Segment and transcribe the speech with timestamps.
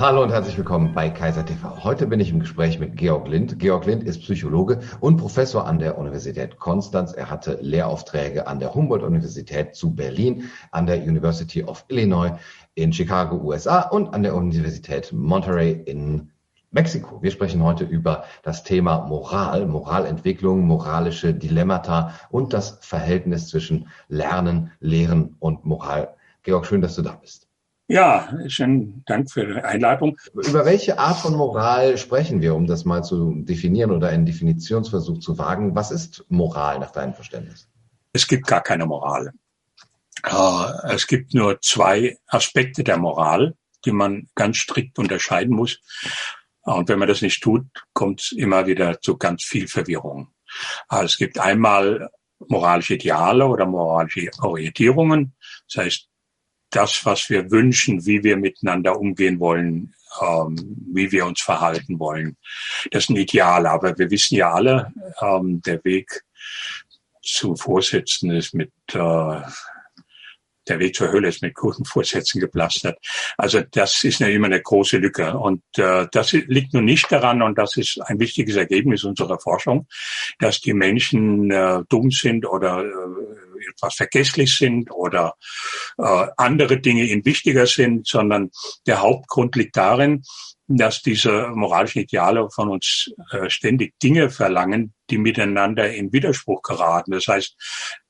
[0.00, 1.84] Hallo und herzlich willkommen bei Kaiser TV.
[1.84, 3.58] Heute bin ich im Gespräch mit Georg Lind.
[3.58, 7.12] Georg Lind ist Psychologe und Professor an der Universität Konstanz.
[7.12, 12.30] Er hatte Lehraufträge an der Humboldt-Universität zu Berlin, an der University of Illinois
[12.76, 16.30] in Chicago, USA und an der Universität Monterey in
[16.70, 17.22] Mexiko.
[17.22, 24.72] Wir sprechen heute über das Thema Moral, Moralentwicklung, moralische Dilemmata und das Verhältnis zwischen Lernen,
[24.80, 26.14] Lehren und Moral.
[26.42, 27.49] Georg, schön, dass du da bist.
[27.90, 30.16] Ja, schönen Dank für die Einladung.
[30.32, 35.18] Über welche Art von Moral sprechen wir, um das mal zu definieren oder einen Definitionsversuch
[35.18, 35.74] zu wagen?
[35.74, 37.68] Was ist Moral nach deinem Verständnis?
[38.12, 39.32] Es gibt gar keine Moral.
[40.22, 45.80] Äh, es gibt nur zwei Aspekte der Moral, die man ganz strikt unterscheiden muss.
[46.60, 50.28] Und wenn man das nicht tut, kommt es immer wieder zu ganz viel Verwirrung.
[50.86, 55.34] Also es gibt einmal moralische Ideale oder moralische Orientierungen.
[55.66, 56.09] Das heißt,
[56.70, 60.56] das, was wir wünschen, wie wir miteinander umgehen wollen, ähm,
[60.92, 62.36] wie wir uns verhalten wollen.
[62.90, 66.22] Das sind Ideale, aber wir wissen ja alle, ähm, der Weg
[67.22, 69.40] zu Vorsitzenden ist mit äh,
[70.70, 72.98] der Weg zur Hölle ist mit guten Vorsätzen gepflastert.
[73.36, 75.36] Also das ist ja immer eine große Lücke.
[75.36, 79.86] Und äh, das liegt nun nicht daran, und das ist ein wichtiges Ergebnis unserer Forschung,
[80.38, 83.29] dass die Menschen äh, dumm sind oder äh,
[83.68, 85.34] etwas vergesslich sind oder
[85.98, 88.50] äh, andere Dinge ihnen wichtiger sind, sondern
[88.86, 90.22] der Hauptgrund liegt darin,
[90.72, 97.10] dass diese moralischen Ideale von uns äh, ständig Dinge verlangen, die miteinander in Widerspruch geraten.
[97.10, 97.56] Das heißt,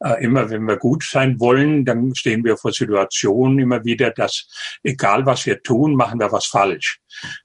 [0.01, 4.47] äh, immer wenn wir gut sein wollen, dann stehen wir vor Situationen immer wieder, dass
[4.83, 7.01] egal was wir tun, machen wir was falsch.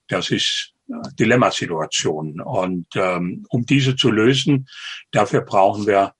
[0.09, 2.41] Das ist äh, Dilemmasituation.
[2.41, 4.67] Und ähm, um diese zu lösen,
[5.11, 6.13] dafür brauchen wir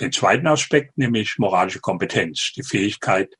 [0.00, 3.34] den zweiten Aspekt, nämlich moralische Kompetenz, die Fähigkeit,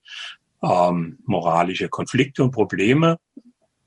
[0.63, 3.19] ähm, moralische Konflikte und Probleme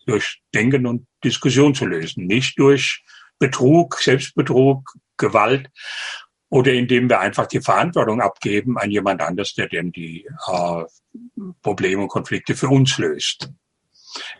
[0.05, 3.03] durch Denken und Diskussion zu lösen, nicht durch
[3.40, 5.69] Betrug, Selbstbetrug, Gewalt
[6.50, 10.84] oder indem wir einfach die Verantwortung abgeben an jemand anders, der dann die äh,
[11.62, 13.51] Probleme und Konflikte für uns löst.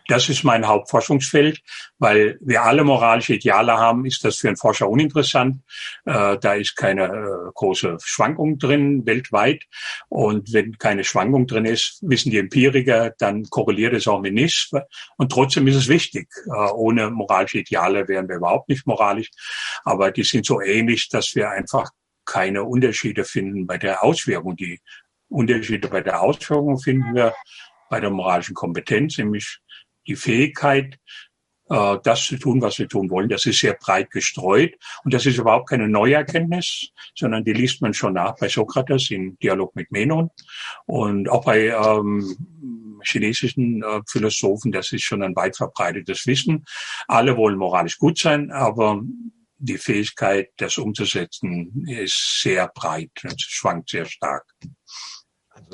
[0.08, 1.60] Das ist mein Hauptforschungsfeld,
[1.98, 5.62] weil wir alle moralische Ideale haben, ist das für einen Forscher uninteressant.
[6.04, 9.64] Äh, da ist keine äh, große Schwankung drin weltweit.
[10.08, 14.70] Und wenn keine Schwankung drin ist, wissen die Empiriker, dann korreliert es auch mit nichts.
[15.16, 16.28] Und trotzdem ist es wichtig.
[16.46, 19.30] Äh, ohne moralische Ideale wären wir überhaupt nicht moralisch.
[19.84, 21.90] Aber die sind so ähnlich, dass wir einfach
[22.24, 24.56] keine Unterschiede finden bei der Auswirkung.
[24.56, 24.80] Die
[25.28, 27.34] Unterschiede bei der Auswirkung finden wir
[27.88, 29.58] bei der moralischen Kompetenz, nämlich
[30.06, 30.98] die Fähigkeit,
[31.72, 33.28] äh, das zu tun, was wir tun wollen.
[33.28, 34.74] Das ist sehr breit gestreut.
[35.04, 39.10] Und das ist überhaupt keine neue Erkenntnis, sondern die liest man schon nach bei Sokrates
[39.10, 40.30] im Dialog mit Menon
[40.86, 44.72] und auch bei ähm, chinesischen äh, Philosophen.
[44.72, 46.64] Das ist schon ein weit verbreitetes Wissen.
[47.08, 49.00] Alle wollen moralisch gut sein, aber
[49.58, 53.12] die Fähigkeit, das umzusetzen, ist sehr breit.
[53.22, 54.44] Es schwankt sehr stark.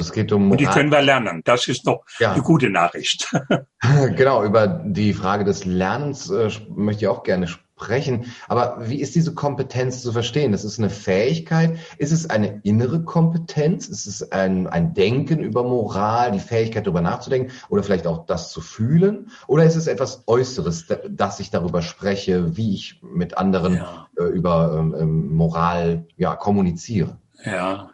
[0.01, 1.43] Es geht um Und die können wir lernen.
[1.45, 2.35] Das ist doch ja.
[2.35, 3.35] die gute Nachricht.
[4.17, 7.47] genau, über die Frage des Lernens äh, möchte ich auch gerne
[7.79, 8.27] sprechen.
[8.49, 10.53] Aber wie ist diese Kompetenz zu verstehen?
[10.53, 11.79] Das ist eine Fähigkeit.
[11.97, 13.87] Ist es eine innere Kompetenz?
[13.87, 18.51] Ist es ein, ein Denken über Moral, die Fähigkeit darüber nachzudenken oder vielleicht auch das
[18.51, 19.31] zu fühlen?
[19.47, 24.09] Oder ist es etwas Äußeres, dass ich darüber spreche, wie ich mit anderen ja.
[24.19, 27.17] äh, über ähm, ähm Moral ja, kommuniziere?
[27.45, 27.91] Ja,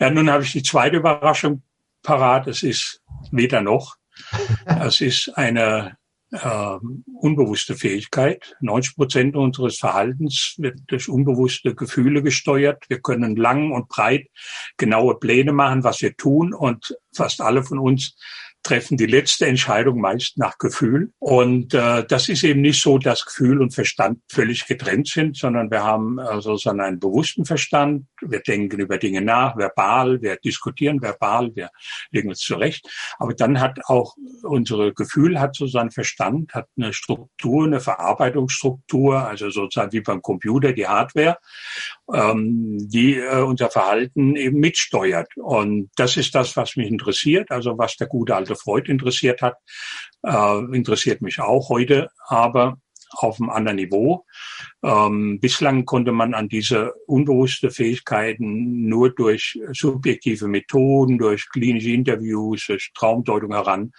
[0.00, 1.62] ja, nun habe ich die zweite Überraschung
[2.02, 2.46] parat.
[2.46, 3.96] Es ist weder noch.
[4.64, 5.96] Es ist eine
[6.30, 6.78] äh,
[7.20, 8.56] unbewusste Fähigkeit.
[8.60, 12.84] 90 Prozent unseres Verhaltens wird durch unbewusste Gefühle gesteuert.
[12.88, 14.28] Wir können lang und breit
[14.76, 18.16] genaue Pläne machen, was wir tun und fast alle von uns
[18.62, 21.12] treffen die letzte Entscheidung meist nach Gefühl.
[21.18, 25.70] Und äh, das ist eben nicht so, dass Gefühl und Verstand völlig getrennt sind, sondern
[25.70, 28.06] wir haben also so einen bewussten Verstand.
[28.20, 31.70] Wir denken über Dinge nach, verbal, wir diskutieren verbal, wir
[32.10, 32.88] legen uns zurecht.
[33.18, 39.18] Aber dann hat auch unsere Gefühl hat so seinen Verstand, hat eine Struktur, eine Verarbeitungsstruktur,
[39.28, 41.38] also sozusagen wie beim Computer die Hardware,
[42.12, 45.28] ähm, die äh, unser Verhalten eben mitsteuert.
[45.36, 49.56] Und das ist das, was mich interessiert, also was der gute alte Freud interessiert hat,
[50.22, 52.78] äh, interessiert mich auch heute, aber
[53.12, 54.24] auf einem anderen Niveau.
[54.82, 62.66] Ähm, bislang konnte man an diese unbewusste Fähigkeiten nur durch subjektive Methoden, durch klinische Interviews,
[62.66, 63.92] durch Traumdeutung heran.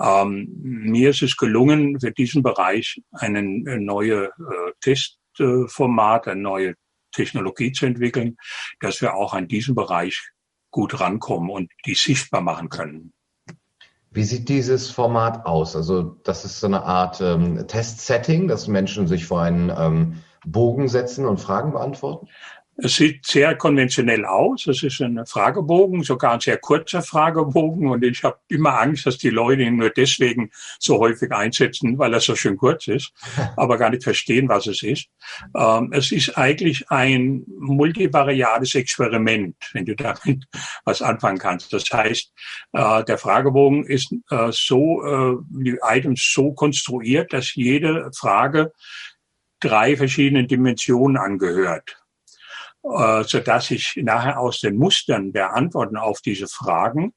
[0.00, 6.74] Ähm, mir ist es gelungen, für diesen Bereich einen, ein neue äh, Testformat, eine neue
[7.12, 8.36] Technologie zu entwickeln,
[8.80, 10.32] dass wir auch an diesem Bereich
[10.70, 13.12] gut rankommen und die sichtbar machen können.
[14.10, 15.74] Wie sieht dieses Format aus?
[15.74, 20.88] Also das ist so eine Art ähm, Test-Setting, dass Menschen sich vor einen ähm, Bogen
[20.88, 22.28] setzen und Fragen beantworten?
[22.84, 24.66] Es sieht sehr konventionell aus.
[24.66, 27.86] Es ist ein Fragebogen, sogar ein sehr kurzer Fragebogen.
[27.86, 30.50] Und ich habe immer Angst, dass die Leute ihn nur deswegen
[30.80, 33.12] so häufig einsetzen, weil er so schön kurz ist,
[33.56, 35.06] aber gar nicht verstehen, was es ist.
[35.54, 40.44] Ähm, es ist eigentlich ein multivariates Experiment, wenn du damit
[40.84, 41.72] was anfangen kannst.
[41.72, 42.32] Das heißt,
[42.72, 48.72] äh, der Fragebogen ist äh, so, äh, die Items so konstruiert, dass jede Frage
[49.60, 52.01] drei verschiedenen Dimensionen angehört
[52.82, 57.14] so dass ich nachher aus den Mustern der Antworten auf diese Fragen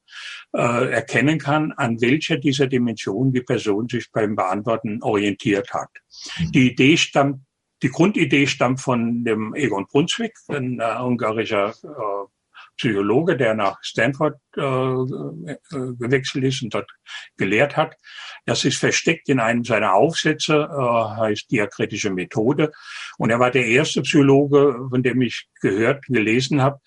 [0.54, 5.90] äh, erkennen kann, an welcher dieser Dimensionen die Person sich beim Beantworten orientiert hat.
[6.38, 6.52] Mhm.
[6.52, 7.40] Die Idee stammt,
[7.82, 12.35] die Grundidee stammt von dem Egon Brunswick, ein äh, ungarischer äh,
[12.76, 16.90] Psychologe, der nach Stanford äh, äh, gewechselt ist und dort
[17.36, 17.96] gelehrt hat.
[18.44, 22.72] Das ist versteckt in einem seiner Aufsätze, äh, heißt diakritische Methode.
[23.18, 26.80] Und er war der erste Psychologe, von dem ich gehört, gelesen habe,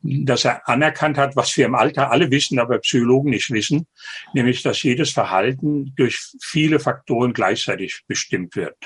[0.00, 3.86] dass er anerkannt hat, was wir im Alter alle wissen, aber Psychologen nicht wissen,
[4.32, 8.76] nämlich, dass jedes Verhalten durch viele Faktoren gleichzeitig bestimmt wird.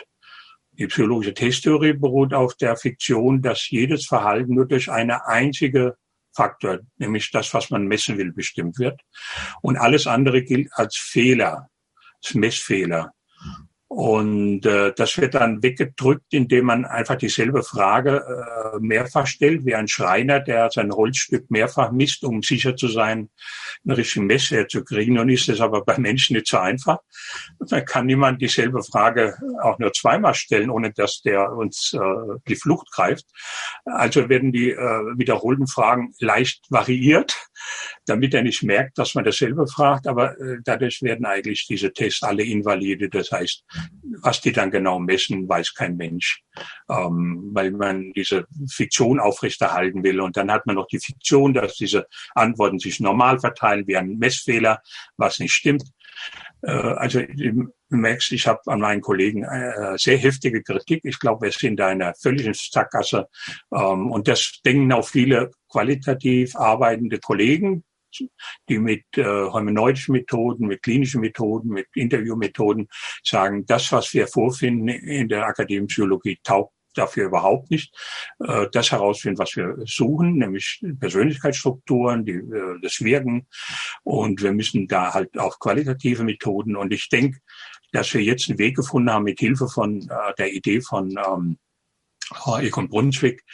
[0.79, 5.97] Die psychologische Testtheorie beruht auf der Fiktion, dass jedes Verhalten nur durch eine einzige
[6.35, 9.01] Faktor, nämlich das, was man messen will, bestimmt wird.
[9.61, 11.69] Und alles andere gilt als Fehler,
[12.23, 13.13] als Messfehler.
[13.95, 19.75] Und äh, das wird dann weggedrückt, indem man einfach dieselbe Frage äh, mehrfach stellt, wie
[19.75, 23.29] ein Schreiner, der sein Holzstück mehrfach misst, um sicher zu sein,
[23.85, 25.19] eine richtige Messe herzukriegen.
[25.19, 27.01] Und ist das aber bei Menschen nicht so einfach.
[27.59, 31.99] Da kann niemand dieselbe Frage auch nur zweimal stellen, ohne dass der uns äh,
[32.49, 33.27] die Flucht greift.
[33.85, 34.79] Also werden die äh,
[35.19, 37.37] wiederholten Fragen leicht variiert,
[38.07, 40.07] damit er nicht merkt, dass man dasselbe fragt.
[40.07, 43.09] Aber äh, dadurch werden eigentlich diese Tests alle invalide.
[43.09, 43.65] Das heißt,
[44.23, 46.43] was die dann genau messen, weiß kein Mensch,
[46.89, 50.21] ähm, weil man diese Fiktion aufrechterhalten will.
[50.21, 54.19] Und dann hat man noch die Fiktion, dass diese Antworten sich normal verteilen wie ein
[54.19, 54.83] Messfehler,
[55.17, 55.85] was nicht stimmt.
[56.63, 61.01] Äh, also du merkst, ich habe an meinen Kollegen äh, sehr heftige Kritik.
[61.05, 63.29] Ich glaube, wir sind da in einer völligen Sackgasse.
[63.73, 67.85] Ähm, und das denken auch viele qualitativ arbeitende Kollegen,
[68.69, 72.89] die mit äh, hermeneutischen Methoden, mit klinischen Methoden, mit Interviewmethoden
[73.25, 77.95] sagen, das, was wir vorfinden in der akademischen Psychologie, taugt dafür überhaupt nicht.
[78.41, 83.47] Äh, das herausfinden, was wir suchen, nämlich Persönlichkeitsstrukturen, die, äh, das Wirken.
[84.03, 86.77] Und wir müssen da halt auf qualitative Methoden.
[86.77, 87.41] Und ich denke,
[87.93, 91.59] dass wir jetzt einen Weg gefunden haben mit Hilfe von äh, der Idee von ähm,
[92.61, 93.45] Egon Brunswick,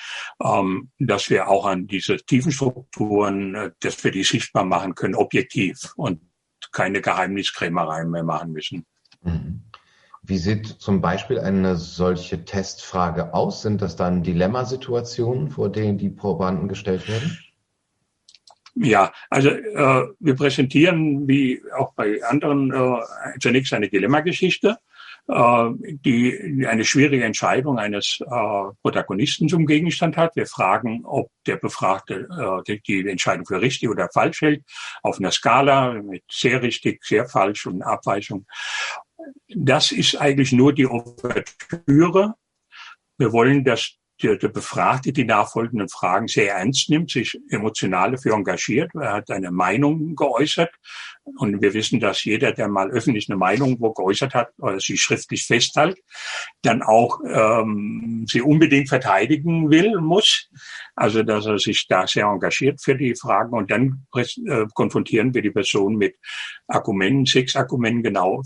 [0.43, 5.15] ähm, dass wir auch an diese tiefen Strukturen, äh, dass wir die sichtbar machen können,
[5.15, 6.21] objektiv und
[6.73, 8.87] keine Geheimniskrämerei mehr machen müssen.
[9.23, 9.68] Mhm.
[10.29, 13.63] Wie sieht zum Beispiel eine solche Testfrage aus?
[13.63, 17.39] Sind das dann Dilemmasituationen, vor denen die Probanden gestellt werden?
[18.75, 24.77] Ja, also äh, wir präsentieren wie auch bei anderen äh, zunächst eine Dilemmageschichte
[25.29, 25.71] äh,
[26.05, 28.27] die eine schwierige Entscheidung eines äh,
[28.81, 30.35] Protagonisten zum Gegenstand hat.
[30.37, 32.27] Wir fragen, ob der Befragte
[32.67, 34.65] äh, die Entscheidung für richtig oder falsch hält,
[35.03, 38.47] auf einer Skala mit sehr richtig, sehr falsch und Abweichung.
[39.49, 42.35] Das ist eigentlich nur die Ouvertüre.
[43.17, 48.35] Wir wollen, dass der, der Befragte die nachfolgenden Fragen sehr ernst nimmt, sich emotional dafür
[48.35, 48.91] engagiert.
[48.95, 50.71] Er hat eine Meinung geäußert.
[51.37, 54.97] Und wir wissen, dass jeder, der mal öffentlich eine Meinung wo geäußert hat oder sie
[54.97, 55.99] schriftlich festhält,
[56.63, 60.49] dann auch ähm, sie unbedingt verteidigen will, muss.
[60.97, 63.53] Also dass er sich da sehr engagiert für die Fragen.
[63.53, 66.17] Und dann äh, konfrontieren wir die Person mit
[66.67, 68.43] Argumenten, sechs Argumenten genau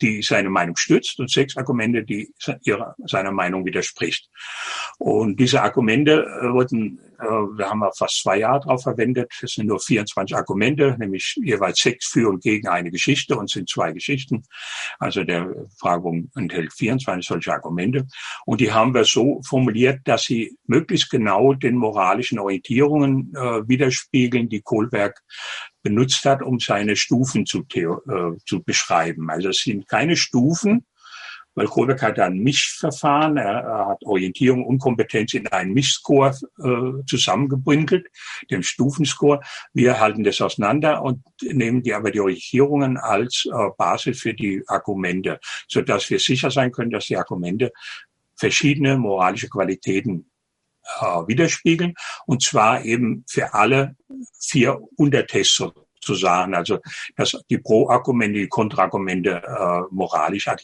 [0.00, 4.28] die seine Meinung stützt und sechs Argumente, die ihrer, seiner Meinung widerspricht.
[4.98, 9.32] Und diese Argumente äh, wurden, äh, wir haben fast zwei Jahre darauf verwendet.
[9.42, 13.68] Es sind nur 24 Argumente, nämlich jeweils sechs für und gegen eine Geschichte und sind
[13.68, 14.44] zwei Geschichten.
[14.98, 18.06] Also der Fragebogen enthält 24 solche Argumente.
[18.44, 24.48] Und die haben wir so formuliert, dass sie möglichst genau den moralischen Orientierungen äh, widerspiegeln,
[24.48, 25.22] die Kohlberg
[25.88, 29.30] benutzt hat, um seine Stufen zu, äh, zu beschreiben.
[29.30, 30.86] Also es sind keine Stufen,
[31.54, 37.04] weil Kohlberg hat ein Mischverfahren, er, er hat Orientierung und Kompetenz in einen Mischscore äh,
[37.06, 38.06] zusammengebündelt,
[38.50, 39.40] dem Stufenscore.
[39.72, 44.62] Wir halten das auseinander und nehmen die aber die Orientierungen als äh, Basis für die
[44.66, 47.72] Argumente, so dass wir sicher sein können, dass die Argumente
[48.36, 50.30] verschiedene moralische Qualitäten
[51.00, 51.94] äh, widerspiegeln.
[52.26, 53.96] Und zwar eben für alle
[54.38, 55.62] vier Untertests
[56.00, 56.78] zu sagen, also
[57.16, 60.56] dass die Pro-Argumente, die Kontraargumente äh, moralisch äh,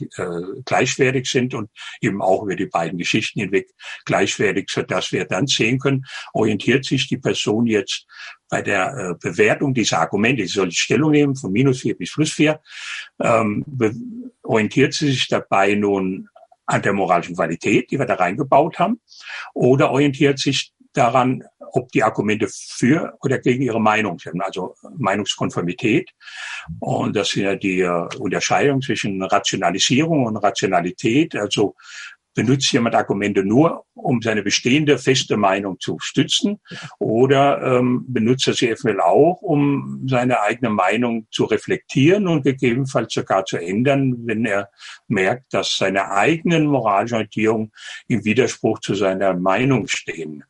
[0.65, 3.69] gleichwertig sind und eben auch über die beiden Geschichten hinweg
[4.05, 8.07] gleichwertig, so dass wir dann sehen können, orientiert sich die Person jetzt
[8.49, 12.33] bei der äh, Bewertung dieser Argumente, sie soll Stellung nehmen von minus vier bis plus
[12.33, 12.61] vier,
[13.21, 13.65] ähm,
[14.43, 16.29] orientiert sie sich dabei nun
[16.67, 19.01] an der moralischen Qualität, die wir da reingebaut haben,
[19.55, 26.11] oder orientiert sich daran, ob die Argumente für oder gegen ihre Meinung sind, also Meinungskonformität.
[26.79, 31.75] Und das ist ja die äh, Unterscheidung zwischen Rationalisierung und Rationalität, also
[32.35, 36.61] benutzt jemand Argumente nur, um seine bestehende feste Meinung zu stützen
[36.99, 43.15] oder ähm, benutzt er sie eventuell auch, um seine eigene Meinung zu reflektieren und gegebenenfalls
[43.15, 44.71] sogar zu ändern, wenn er
[45.09, 47.73] merkt, dass seine eigenen moralischen Orientierungen
[48.09, 50.45] im Widerspruch zu seiner Meinung stehen.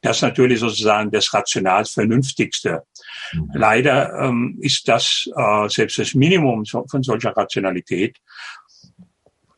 [0.00, 2.84] Das ist natürlich sozusagen das rational Vernünftigste.
[3.32, 3.50] Mhm.
[3.54, 8.18] Leider ähm, ist das äh, selbst das Minimum von solcher Rationalität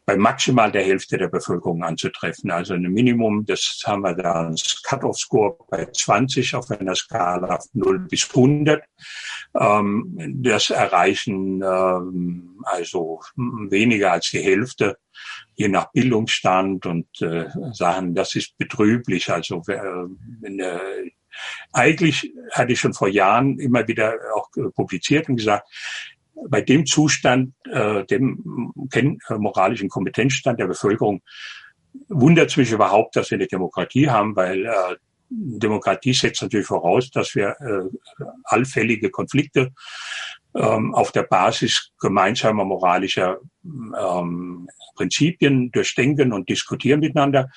[0.07, 2.51] bei maximal der Hälfte der Bevölkerung anzutreffen.
[2.51, 7.71] Also ein Minimum, das haben wir da als Cut-off-Score bei 20 auf einer Skala von
[7.73, 8.85] 0 bis 100.
[9.59, 14.99] Ähm, das erreichen ähm, also weniger als die Hälfte,
[15.55, 19.31] je nach Bildungsstand und äh, sagen, das ist betrüblich.
[19.31, 21.11] Also äh, äh,
[21.73, 25.69] eigentlich hatte ich schon vor Jahren immer wieder auch publiziert und gesagt,
[26.49, 31.23] bei dem Zustand, äh, dem äh, moralischen Kompetenzstand der Bevölkerung,
[32.09, 34.97] wundert es mich überhaupt, dass wir eine Demokratie haben, weil äh,
[35.31, 39.73] Demokratie setzt natürlich voraus, dass wir äh, allfällige Konflikte
[40.55, 47.51] ähm, auf der Basis gemeinsamer moralischer ähm, Prinzipien durchdenken und diskutieren miteinander.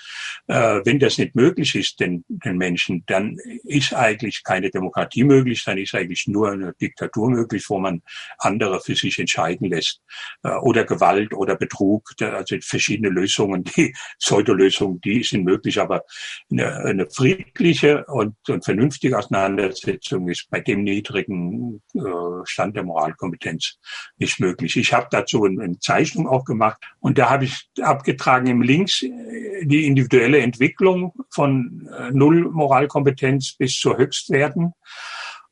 [0.48, 5.64] Äh, wenn das nicht möglich ist, den, den Menschen, dann ist eigentlich keine Demokratie möglich,
[5.66, 8.02] dann ist eigentlich nur eine Diktatur möglich, wo man
[8.38, 10.02] andere für sich entscheiden lässt.
[10.44, 16.04] Äh, oder Gewalt oder Betrug, also verschiedene Lösungen, die Pseudolösungen, die sind möglich, aber
[16.52, 22.00] eine, eine friedliche und, und vernünftige Auseinandersetzung ist bei dem niedrigen äh,
[22.46, 23.78] Stand der Moralkompetenz
[24.18, 24.78] nicht möglich.
[24.78, 29.66] Ich habe dazu eine Zeichnung auch gemacht und da habe ich abgetragen im Links äh,
[29.66, 34.74] die individuelle Entwicklung von äh, Null Moralkompetenz bis zu Höchstwerten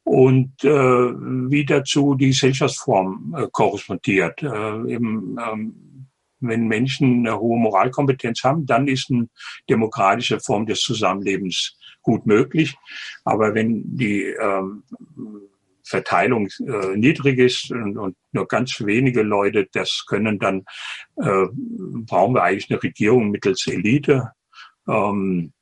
[0.03, 4.41] und äh, wie dazu die Gesellschaftsform äh, korrespondiert.
[4.44, 6.08] Äh, eben, ähm,
[6.39, 9.27] wenn Menschen eine hohe Moralkompetenz haben, dann ist eine
[9.67, 12.75] demokratische Form des Zusammenlebens gut möglich.
[13.24, 14.84] Aber wenn die ähm,
[15.86, 20.65] Verteilung äh, niedrig ist und, und, nur ganz wenige Leute das können, dann
[21.18, 21.46] äh,
[22.06, 24.32] brauchen wir eigentlich eine Regierung mittels Elite,
[24.88, 25.54] ähm,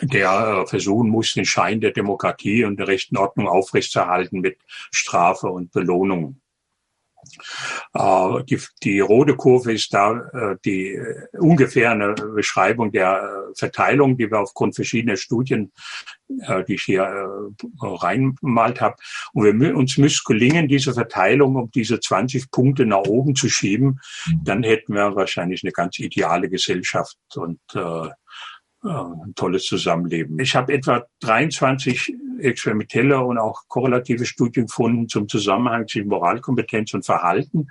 [0.00, 4.58] der äh, versuchen muss, den Schein der Demokratie und der rechten Ordnung aufrechtzuerhalten mit
[4.90, 6.41] Strafe und Belohnung.
[7.94, 14.16] Äh, die, die rote Kurve ist da äh, die äh, ungefähr eine Beschreibung der Verteilung,
[14.16, 15.72] die wir aufgrund verschiedener Studien,
[16.66, 18.96] die ich hier reinmalt habe.
[19.34, 24.00] Und wir, uns müsste gelingen, diese Verteilung um diese 20 Punkte nach oben zu schieben.
[24.26, 24.44] Mhm.
[24.44, 28.08] Dann hätten wir wahrscheinlich eine ganz ideale Gesellschaft und äh,
[28.82, 30.38] ein tolles Zusammenleben.
[30.38, 37.04] Ich habe etwa 23 experimentelle und auch korrelative Studien gefunden zum Zusammenhang zwischen Moralkompetenz und
[37.04, 37.68] Verhalten.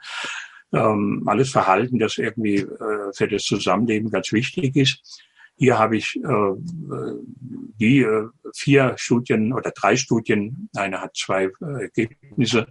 [0.73, 5.21] Ähm, alles Verhalten, das irgendwie äh, für das Zusammenleben ganz wichtig ist.
[5.57, 6.53] Hier habe ich äh,
[7.79, 12.67] die äh, vier Studien oder drei Studien, eine hat zwei äh, Ergebnisse.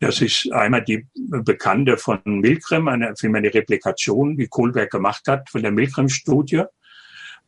[0.00, 5.62] Das ist einmal die bekannte von Milgram, eine, eine Replikation, die Kohlberg gemacht hat, von
[5.62, 6.64] der Milgram-Studie.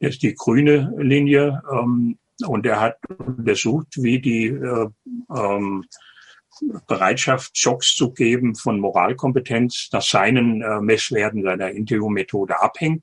[0.01, 1.63] Das ist die grüne Linie.
[1.71, 4.89] Ähm, und er hat untersucht, wie die äh,
[5.35, 5.85] ähm,
[6.87, 13.03] Bereitschaft, Schocks zu geben von Moralkompetenz nach seinen äh, Messwerten seiner Interview-Methode abhängt.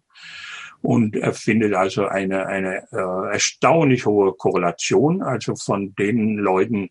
[0.82, 6.90] Und er findet also eine, eine äh, erstaunlich hohe Korrelation, also von den Leuten,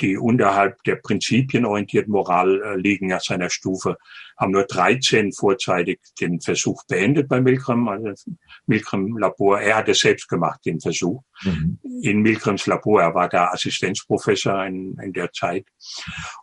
[0.00, 3.96] die unterhalb der prinzipienorientierten Moral äh, liegen nach seiner Stufe,
[4.36, 8.30] haben nur 13 vorzeitig den Versuch beendet bei Milgram, also
[8.66, 9.60] Milgram Labor.
[9.60, 11.22] Er hat es selbst gemacht, den Versuch.
[11.42, 11.78] Mhm.
[12.02, 15.66] In Milgrams Labor, er war da Assistenzprofessor in, in der Zeit.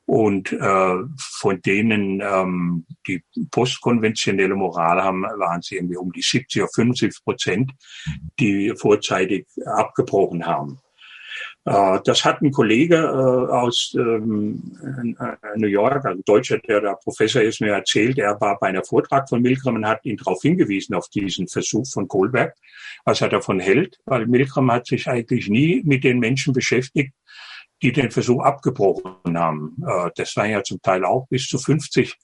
[0.06, 6.64] Und äh, von denen, ähm, die postkonventionelle Moral haben, waren sie irgendwie um die 70
[6.64, 7.72] oder 75 Prozent,
[8.40, 10.80] die vorzeitig abgebrochen haben.
[11.66, 16.82] Äh, das hat ein Kollege äh, aus ähm, äh, New York, also ein Deutscher, der
[16.82, 18.18] da Professor ist, mir erzählt.
[18.18, 21.86] Er war bei einer Vortrag von Milgram und hat ihn darauf hingewiesen, auf diesen Versuch
[21.88, 22.56] von Kohlberg,
[23.06, 27.14] was er davon hält, weil Milgram hat sich eigentlich nie mit den Menschen beschäftigt,
[27.82, 29.76] die den Versuch abgebrochen haben.
[30.16, 32.16] Das waren ja zum Teil auch bis zu 50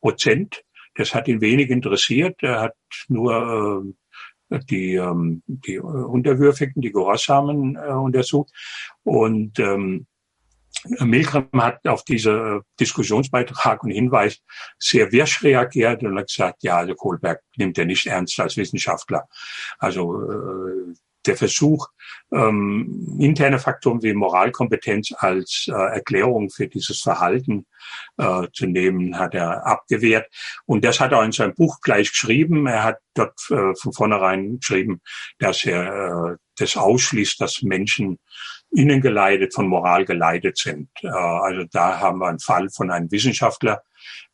[0.00, 0.62] Prozent.
[0.94, 2.36] Das hat ihn wenig interessiert.
[2.40, 2.74] Er hat
[3.08, 3.84] nur
[4.50, 8.52] die, ähm, die Unterwürfigen, die Gehorsamen äh, untersucht.
[9.02, 10.06] Und ähm,
[11.00, 14.40] Milgram hat auf diese Diskussionsbeitrag und Hinweis
[14.78, 19.28] sehr wirsch reagiert und hat gesagt, ja, also Kohlberg nimmt er nicht ernst als Wissenschaftler.
[19.78, 20.94] Also äh,
[21.28, 21.88] der Versuch,
[22.32, 27.66] ähm, interne Faktoren wie Moralkompetenz als äh, Erklärung für dieses Verhalten
[28.16, 30.26] äh, zu nehmen, hat er abgewehrt.
[30.66, 32.66] Und das hat er in seinem Buch gleich geschrieben.
[32.66, 35.00] Er hat dort äh, von vornherein geschrieben,
[35.38, 38.18] dass er äh, das ausschließt, dass Menschen
[38.70, 40.90] innen geleitet, von Moral geleitet sind.
[41.02, 43.82] Äh, also da haben wir einen Fall von einem Wissenschaftler,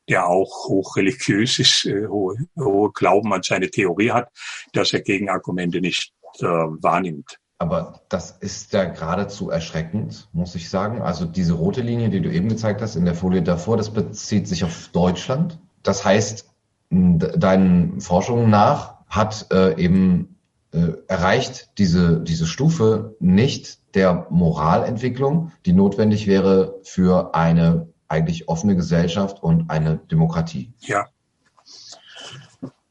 [0.08, 4.30] der auch hochreligiös ist, äh, hohe, hohe Glauben an seine Theorie hat,
[4.72, 7.38] dass er Gegenargumente nicht äh, wahrnimmt.
[7.58, 11.00] Aber das ist ja geradezu erschreckend, muss ich sagen.
[11.00, 14.48] Also diese rote Linie, die du eben gezeigt hast in der Folie davor, das bezieht
[14.48, 15.58] sich auf Deutschland.
[15.82, 16.50] Das heißt,
[16.90, 20.36] deinen Forschungen nach hat äh, eben
[20.72, 28.76] äh, erreicht diese, diese Stufe nicht der Moralentwicklung, die notwendig wäre für eine eigentlich offene
[28.76, 30.72] Gesellschaft und eine Demokratie.
[30.80, 31.06] Ja.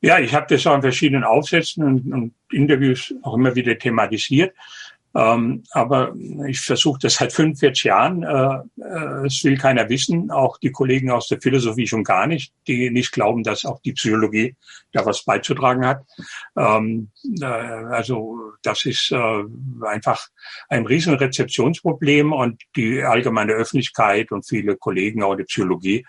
[0.03, 4.53] Ja, ich habe das auch in verschiedenen Aufsätzen und, und Interviews auch immer wieder thematisiert.
[5.15, 6.13] Ähm, aber
[6.47, 8.23] ich versuche das seit 45 Jahren.
[8.23, 12.51] Äh, äh, es will keiner wissen, auch die Kollegen aus der Philosophie schon gar nicht,
[12.67, 14.57] die nicht glauben, dass auch die Psychologie
[14.91, 16.03] da was beizutragen hat.
[16.57, 19.43] Ähm, äh, also das ist äh,
[19.85, 20.27] einfach
[20.67, 26.05] ein riesen Rezeptionsproblem und die allgemeine Öffentlichkeit und viele Kollegen auch in der Psychologie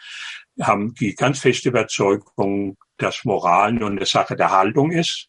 [0.60, 5.28] haben die ganz feste Überzeugung, dass Moral nur eine Sache der Haltung ist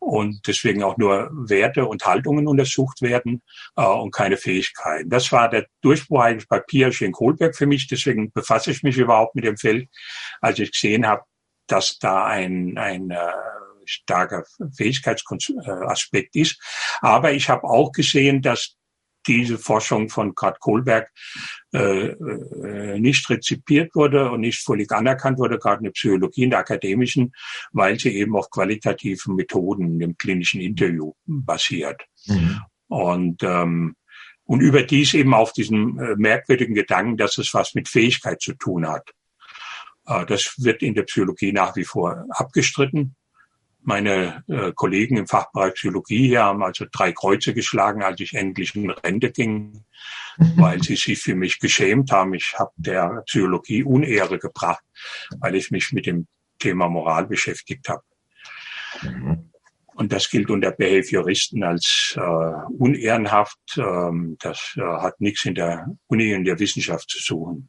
[0.00, 3.42] und deswegen auch nur Werte und Haltungen untersucht werden
[3.76, 5.10] äh, und keine Fähigkeiten.
[5.10, 7.86] Das war der Durchbruch eigentlich bei Piaget Kohlberg für mich.
[7.86, 9.88] Deswegen befasse ich mich überhaupt mit dem Feld,
[10.40, 11.22] als ich gesehen habe,
[11.66, 13.32] dass da ein, ein äh,
[13.84, 16.58] starker Fähigkeitsaspekt ist.
[17.02, 18.76] Aber ich habe auch gesehen, dass
[19.26, 21.10] diese Forschung von Kurt Kohlberg
[21.72, 26.50] äh, äh, nicht rezipiert wurde und nicht völlig anerkannt wurde, gerade in der Psychologie, in
[26.50, 27.32] der akademischen,
[27.72, 32.02] weil sie eben auf qualitativen Methoden im klinischen Interview basiert.
[32.26, 32.60] Mhm.
[32.88, 33.94] Und ähm,
[34.50, 38.88] und überdies eben auf diesen äh, merkwürdigen Gedanken, dass es was mit Fähigkeit zu tun
[38.88, 39.08] hat.
[40.06, 43.14] Äh, das wird in der Psychologie nach wie vor abgestritten.
[43.82, 48.74] Meine äh, Kollegen im Fachbereich Psychologie hier haben also drei Kreuze geschlagen, als ich endlich
[48.74, 49.84] in Rente ging,
[50.56, 52.34] weil sie sich für mich geschämt haben.
[52.34, 54.84] Ich habe der Psychologie Unehre gebracht,
[55.38, 56.26] weil ich mich mit dem
[56.58, 58.02] Thema Moral beschäftigt habe.
[59.02, 59.50] Mhm.
[59.94, 62.20] Und das gilt unter Behavioristen als äh,
[62.78, 63.58] unehrenhaft.
[63.76, 67.68] Ähm, das äh, hat nichts in der Uni in der Wissenschaft zu suchen.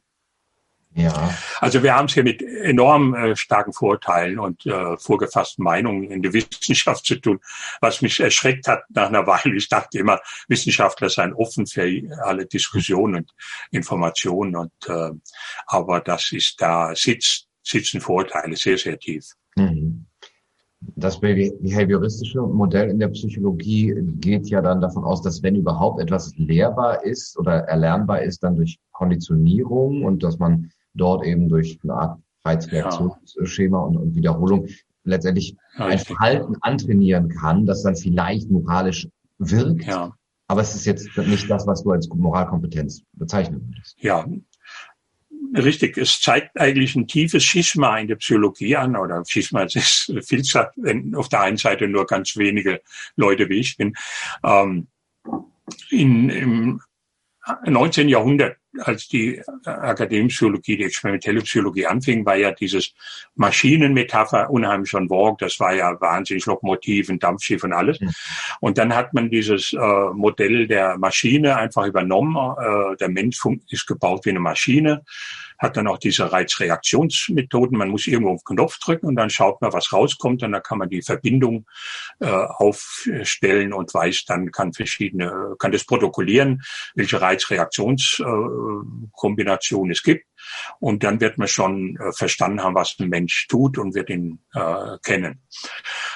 [0.94, 1.34] Ja.
[1.60, 6.22] Also wir haben es hier mit enorm äh, starken Vorteilen und äh, vorgefassten Meinungen in
[6.22, 7.40] der Wissenschaft zu tun,
[7.80, 9.56] was mich erschreckt hat nach einer Weile.
[9.56, 11.82] Ich dachte immer, Wissenschaftler seien offen für
[12.22, 13.30] alle Diskussionen und
[13.70, 14.56] Informationen.
[14.56, 15.10] Und äh,
[15.66, 19.32] aber das ist da sitzt, sitzen Vorteile sehr, sehr tief.
[19.56, 20.06] Mhm.
[20.96, 26.32] Das behavioristische Modell in der Psychologie geht ja dann davon aus, dass wenn überhaupt etwas
[26.36, 31.94] lehrbar ist oder erlernbar ist, dann durch Konditionierung und dass man dort eben durch eine
[31.94, 33.84] Art Reizreaktionsschema ja.
[33.84, 34.66] und, und, Wiederholung
[35.04, 39.84] letztendlich ja, ein Verhalten antrainieren kann, das dann vielleicht moralisch wirkt.
[39.84, 40.12] Ja.
[40.48, 43.96] Aber es ist jetzt nicht das, was du als Moralkompetenz bezeichnen würdest.
[44.00, 44.26] Ja,
[45.54, 45.96] richtig.
[45.96, 50.42] Es zeigt eigentlich ein tiefes Schisma in der Psychologie an, oder Schisma ist viel
[51.16, 52.82] auf der einen Seite nur ganz wenige
[53.16, 53.94] Leute wie ich bin.
[54.44, 54.88] Ähm,
[55.90, 56.80] in, Im
[57.66, 58.08] 19.
[58.08, 62.94] Jahrhundert als die akademische Psychologie, die experimentelle Psychologie anfing, war ja dieses
[63.34, 65.36] Maschinenmetapher unheimlich schon Vogue.
[65.38, 68.00] Das war ja wahnsinnig Lokomotiven, Dampfschiff und alles.
[68.00, 68.10] Mhm.
[68.60, 69.78] Und dann hat man dieses äh,
[70.14, 72.36] Modell der Maschine einfach übernommen.
[72.36, 75.02] Äh, der Mensch ist gebaut wie eine Maschine
[75.62, 77.78] hat dann auch diese Reizreaktionsmethoden.
[77.78, 80.62] Man muss irgendwo auf den Knopf drücken und dann schaut man, was rauskommt und dann
[80.62, 81.66] kann man die Verbindung
[82.18, 86.62] äh, aufstellen und weiß, dann kann verschiedene, kann das protokollieren,
[86.96, 90.26] welche Reizreaktionskombination äh, es gibt.
[90.80, 94.40] Und dann wird man schon äh, verstanden haben, was ein Mensch tut und wird ihn
[94.54, 95.40] äh, kennen.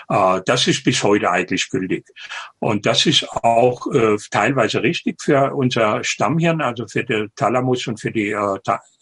[0.09, 2.09] Äh, das ist bis heute eigentlich gültig.
[2.59, 8.00] Und das ist auch äh, teilweise richtig für unser Stammhirn, also für den Thalamus und
[8.00, 8.59] für die äh,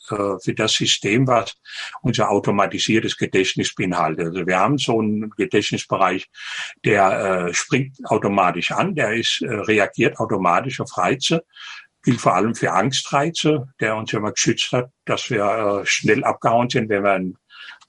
[0.07, 1.57] für das System, was
[2.03, 4.27] unser automatisiertes Gedächtnis beinhaltet.
[4.27, 6.29] Also wir haben so einen Gedächtnisbereich,
[6.85, 11.45] der äh, springt automatisch an, der ist, äh, reagiert automatisch auf Reize
[12.05, 15.45] gilt vor allem für Angstreize, der uns immer geschützt hat, dass wir
[15.83, 17.39] äh, schnell abgehauen sind, wenn wir ein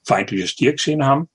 [0.04, 1.28] feindliches Tier gesehen haben.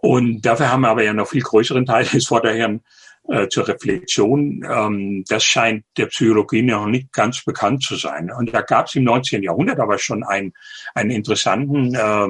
[0.00, 2.82] Und dafür haben wir aber ja noch viel größeren Teil des Vorderhirn
[3.28, 4.62] äh, zur Reflexion.
[4.68, 8.30] Ähm, das scheint der Psychologie noch nicht ganz bekannt zu sein.
[8.30, 9.42] Und da gab es im 19.
[9.42, 10.52] Jahrhundert aber schon einen,
[10.94, 12.28] einen interessanten äh,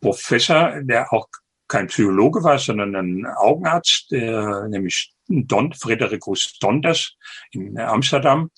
[0.00, 1.28] Professor, der auch
[1.66, 7.14] kein Psychologe war, sondern ein Augenarzt, der, nämlich Don, Fredericus Donders
[7.50, 8.50] in Amsterdam.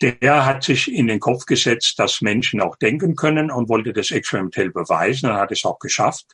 [0.00, 4.10] Der hat sich in den Kopf gesetzt, dass Menschen auch denken können und wollte das
[4.10, 6.26] experimentell beweisen und hat es auch geschafft.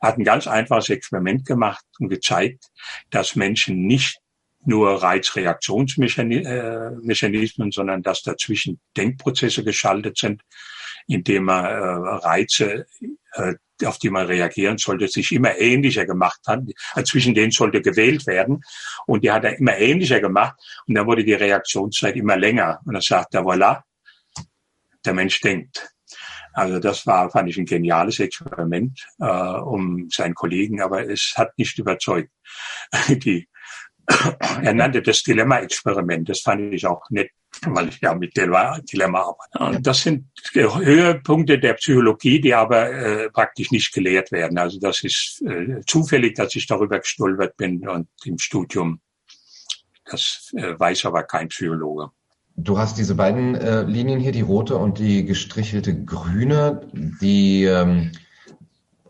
[0.00, 2.66] Er hat ein ganz einfaches Experiment gemacht und gezeigt,
[3.10, 4.18] dass Menschen nicht
[4.64, 10.42] nur Reizreaktionsmechanismen, sondern dass dazwischen Denkprozesse geschaltet sind,
[11.06, 12.86] indem man äh, Reize
[13.32, 13.54] äh,
[13.86, 16.60] auf die man reagieren sollte, sich immer ähnlicher gemacht hat.
[17.04, 18.62] Zwischen denen sollte gewählt werden.
[19.06, 20.54] Und die hat er immer ähnlicher gemacht.
[20.86, 22.80] Und dann wurde die Reaktionszeit immer länger.
[22.84, 23.82] Und dann sagt er, voilà,
[25.04, 25.90] der Mensch denkt.
[26.52, 31.56] Also das war, fand ich, ein geniales Experiment äh, um seinen Kollegen, aber es hat
[31.58, 32.30] nicht überzeugt.
[33.08, 33.48] Die,
[34.62, 36.28] er nannte das Dilemma-Experiment.
[36.28, 37.30] Das fand ich auch nett
[37.62, 39.82] weil ich ja mit Dilemma arbeite.
[39.82, 44.58] Das sind Höhepunkte der Psychologie, die aber äh, praktisch nicht gelehrt werden.
[44.58, 49.00] Also das ist äh, zufällig, dass ich darüber gestolpert bin und im Studium.
[50.04, 52.10] Das äh, weiß aber kein Psychologe.
[52.62, 58.12] Du hast diese beiden äh, Linien hier, die rote und die gestrichelte grüne, die ähm,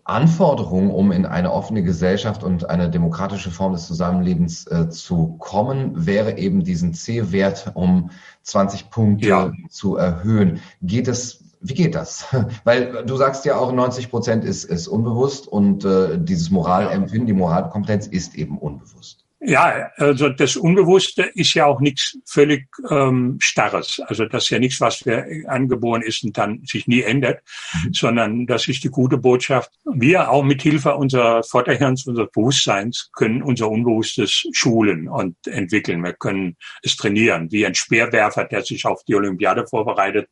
[0.04, 6.06] Anforderung, um in eine offene Gesellschaft und eine demokratische Form des Zusammenlebens äh, zu kommen,
[6.06, 8.10] wäre eben diesen C-Wert um
[8.42, 9.52] 20 Punkte ja.
[9.68, 10.60] zu erhöhen.
[10.82, 12.24] Geht es wie geht das?
[12.64, 17.32] Weil du sagst ja auch, 90 Prozent ist, ist unbewusst und äh, dieses Moralempfinden, die
[17.34, 19.19] Moralkompetenz ist eben unbewusst.
[19.42, 23.98] Ja, also das Unbewusste ist ja auch nichts völlig ähm, Starres.
[24.05, 27.94] Also das ist ja nichts, was wir angeboren ist und dann sich nie ändert, mhm.
[27.94, 29.70] sondern das ist die gute Botschaft.
[29.90, 36.05] Wir auch mit Hilfe unserer Vorderhirns, unseres Bewusstseins können unser Unbewusstes schulen und entwickeln.
[36.05, 40.29] Wir können es trainieren, wie ein Speerwerfer, der sich auf die Olympiade vorbereitet,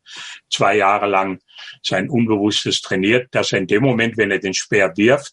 [0.50, 1.40] zwei Jahre lang
[1.82, 5.32] sein Unbewusstes trainiert, dass er in dem Moment, wenn er den Speer wirft,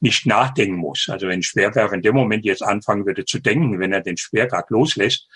[0.00, 1.08] nicht nachdenken muss.
[1.08, 4.16] Also wenn ein Speerwerfer in dem Moment jetzt anfangen würde zu denken, wenn er den
[4.16, 5.28] Speer gerade loslässt,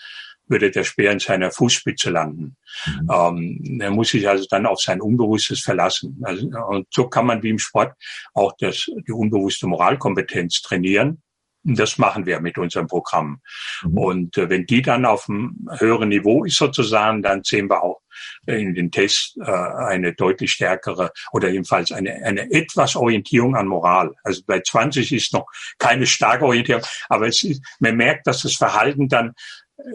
[0.47, 2.57] würde der Speer in seiner Fußspitze landen.
[2.85, 3.09] Mhm.
[3.11, 6.19] Ähm, er muss sich also dann auf sein Unbewusstes verlassen.
[6.23, 7.93] Also, und so kann man wie im Sport
[8.33, 11.21] auch das, die unbewusste Moralkompetenz trainieren.
[11.63, 13.41] Das machen wir mit unserem Programm.
[13.83, 13.97] Mhm.
[13.97, 18.01] Und äh, wenn die dann auf einem höheren Niveau ist sozusagen, dann sehen wir auch
[18.45, 24.13] in den Tests äh, eine deutlich stärkere oder jedenfalls eine, eine etwas Orientierung an Moral.
[24.23, 25.45] Also bei 20 ist noch
[25.77, 29.33] keine starke Orientierung, aber es ist, man merkt, dass das Verhalten dann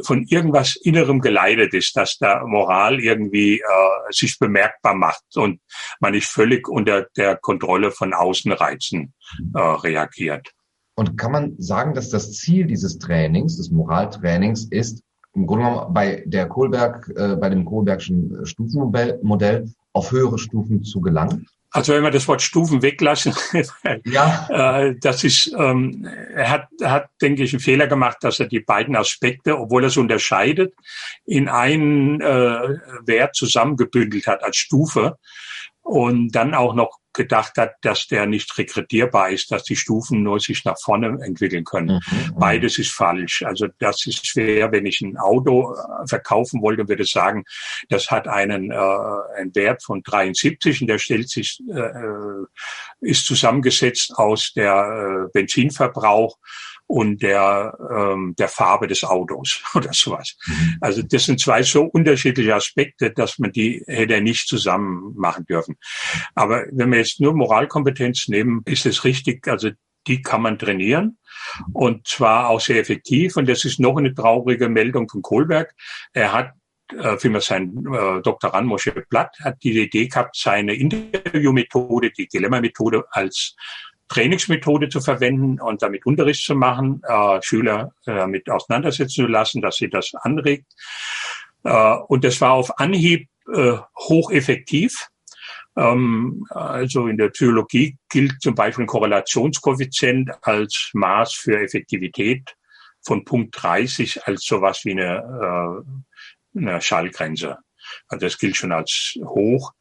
[0.02, 3.62] von irgendwas Innerem geleitet ist, dass da Moral irgendwie äh,
[4.10, 5.60] sich bemerkbar macht und
[6.00, 9.14] man nicht völlig unter der Kontrolle von Außenreizen
[9.54, 10.50] äh, reagiert.
[10.96, 15.02] Und kann man sagen, dass das Ziel dieses Trainings, des Moraltrainings, ist,
[15.34, 21.02] im Grunde genommen bei der Kohlberg, äh, bei dem Kohlbergschen Stufenmodell auf höhere Stufen zu
[21.02, 21.46] gelangen?
[21.70, 23.34] Also wenn wir das Wort Stufen weglassen,
[24.06, 24.48] ja.
[24.48, 28.60] äh, das ist, ähm, er hat, hat, denke ich, einen Fehler gemacht, dass er die
[28.60, 30.72] beiden Aspekte, obwohl er es unterscheidet,
[31.26, 35.18] in einen äh, Wert zusammengebündelt hat als Stufe
[35.82, 40.38] und dann auch noch gedacht hat, dass der nicht rekretierbar ist, dass die Stufen nur
[40.38, 42.00] sich nach vorne entwickeln können.
[42.10, 42.18] Mhm.
[42.18, 42.38] mhm.
[42.38, 43.42] Beides ist falsch.
[43.42, 47.44] Also das ist schwer, wenn ich ein Auto äh, verkaufen wollte, würde ich sagen,
[47.88, 52.46] das hat einen, äh, einen Wert von 73 und der stellt sich, äh, äh,
[53.00, 56.36] ist zusammengesetzt aus der äh, Benzinverbrauch
[56.86, 60.36] und der, ähm, der Farbe des Autos oder sowas.
[60.46, 60.76] Mhm.
[60.80, 65.76] Also das sind zwei so unterschiedliche Aspekte, dass man die hätte nicht zusammen machen dürfen.
[66.34, 69.70] Aber wenn wir jetzt nur Moralkompetenz nehmen, ist es richtig, also
[70.06, 71.18] die kann man trainieren
[71.72, 73.36] und zwar auch sehr effektiv.
[73.36, 75.74] Und das ist noch eine traurige Meldung von Kohlberg.
[76.12, 76.52] Er hat
[76.96, 83.04] äh, vielmehr sein äh, Doktorand Moshe Blatt hat die Idee gehabt, seine Interviewmethode, die Dilemma-Methode
[83.10, 83.56] als
[84.08, 89.62] Trainingsmethode zu verwenden und damit Unterricht zu machen, äh, Schüler äh, mit auseinandersetzen zu lassen,
[89.62, 90.66] dass sie das anregt.
[91.64, 95.08] Äh, und das war auf Anhieb äh, hocheffektiv.
[95.76, 102.56] Ähm, also in der Psychologie gilt zum Beispiel ein Korrelationskoeffizient als Maß für Effektivität
[103.02, 105.84] von Punkt 30 als sowas wie eine,
[106.54, 107.58] äh, eine Schallgrenze.
[108.08, 109.72] Also das gilt schon als hoch.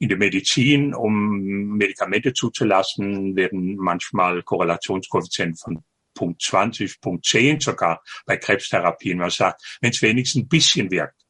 [0.00, 5.84] In der Medizin, um Medikamente zuzulassen, werden manchmal Korrelationskoeffizienten von
[6.14, 9.18] Punkt 20, Punkt 10 sogar bei Krebstherapien.
[9.18, 11.22] Man sagt, wenn es wenigstens ein bisschen wirkt.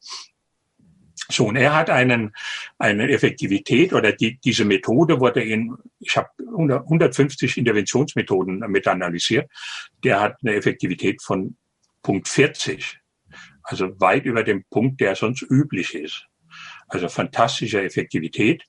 [1.29, 2.33] So, und er hat einen,
[2.77, 9.49] eine Effektivität oder die, diese Methode wurde in, ich habe 150 Interventionsmethoden mit analysiert,
[10.03, 11.57] der hat eine Effektivität von
[12.03, 12.99] Punkt 40,
[13.63, 16.27] also weit über dem Punkt, der sonst üblich ist.
[16.91, 18.63] Also fantastische Effektivität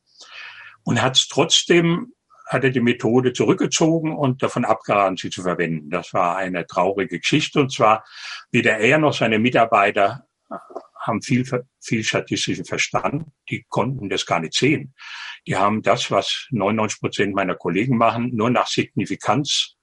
[0.84, 2.12] und hat trotzdem
[2.46, 5.90] hat er die Methode zurückgezogen und davon abgeraten, sie zu verwenden.
[5.90, 7.60] Das war eine traurige Geschichte.
[7.60, 8.04] Und zwar
[8.50, 10.26] weder er noch seine Mitarbeiter
[11.00, 11.44] haben viel,
[11.80, 13.26] viel statistischen Verstand.
[13.48, 14.94] Die konnten das gar nicht sehen.
[15.46, 19.76] Die haben das, was 99 Prozent meiner Kollegen machen, nur nach Signifikanz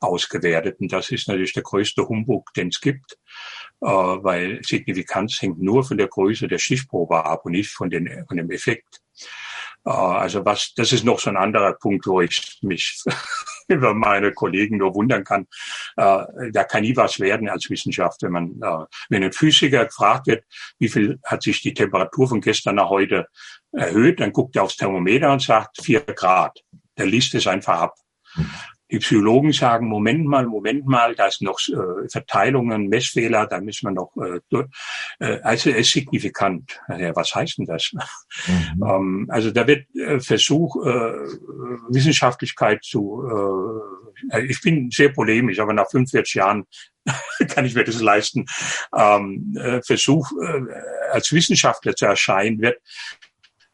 [0.00, 0.80] ausgewertet.
[0.80, 3.18] Und das ist natürlich der größte Humbug, den es gibt,
[3.80, 8.24] äh, weil Signifikanz hängt nur von der Größe der Stichprobe ab und nicht von, den,
[8.26, 9.00] von dem Effekt.
[9.86, 13.02] Äh, also was, das ist noch so ein anderer Punkt, wo ich mich
[13.68, 15.46] über meine Kollegen nur wundern kann.
[15.96, 20.26] Äh, da kann nie was werden als Wissenschaft, wenn man, äh, wenn ein Physiker gefragt
[20.26, 20.44] wird,
[20.78, 23.26] wie viel hat sich die Temperatur von gestern nach heute
[23.72, 26.62] erhöht, dann guckt er aufs Thermometer und sagt vier Grad.
[26.98, 27.94] Der liest es einfach ab.
[28.90, 33.88] Die Psychologen sagen, Moment mal, Moment mal, da ist noch äh, Verteilungen, Messfehler, da müssen
[33.88, 34.40] wir noch, äh,
[35.18, 36.80] äh, also es ist signifikant.
[36.88, 37.92] Ja, was heißt denn das?
[38.46, 38.84] Mhm.
[38.84, 41.12] ähm, also da wird äh, Versuch, äh,
[41.88, 43.22] Wissenschaftlichkeit zu,
[44.30, 46.64] äh, ich bin sehr polemisch, aber nach 45 Jahren
[47.48, 48.46] kann ich mir das leisten,
[48.96, 50.62] ähm, äh, Versuch äh,
[51.12, 52.78] als Wissenschaftler zu erscheinen, wird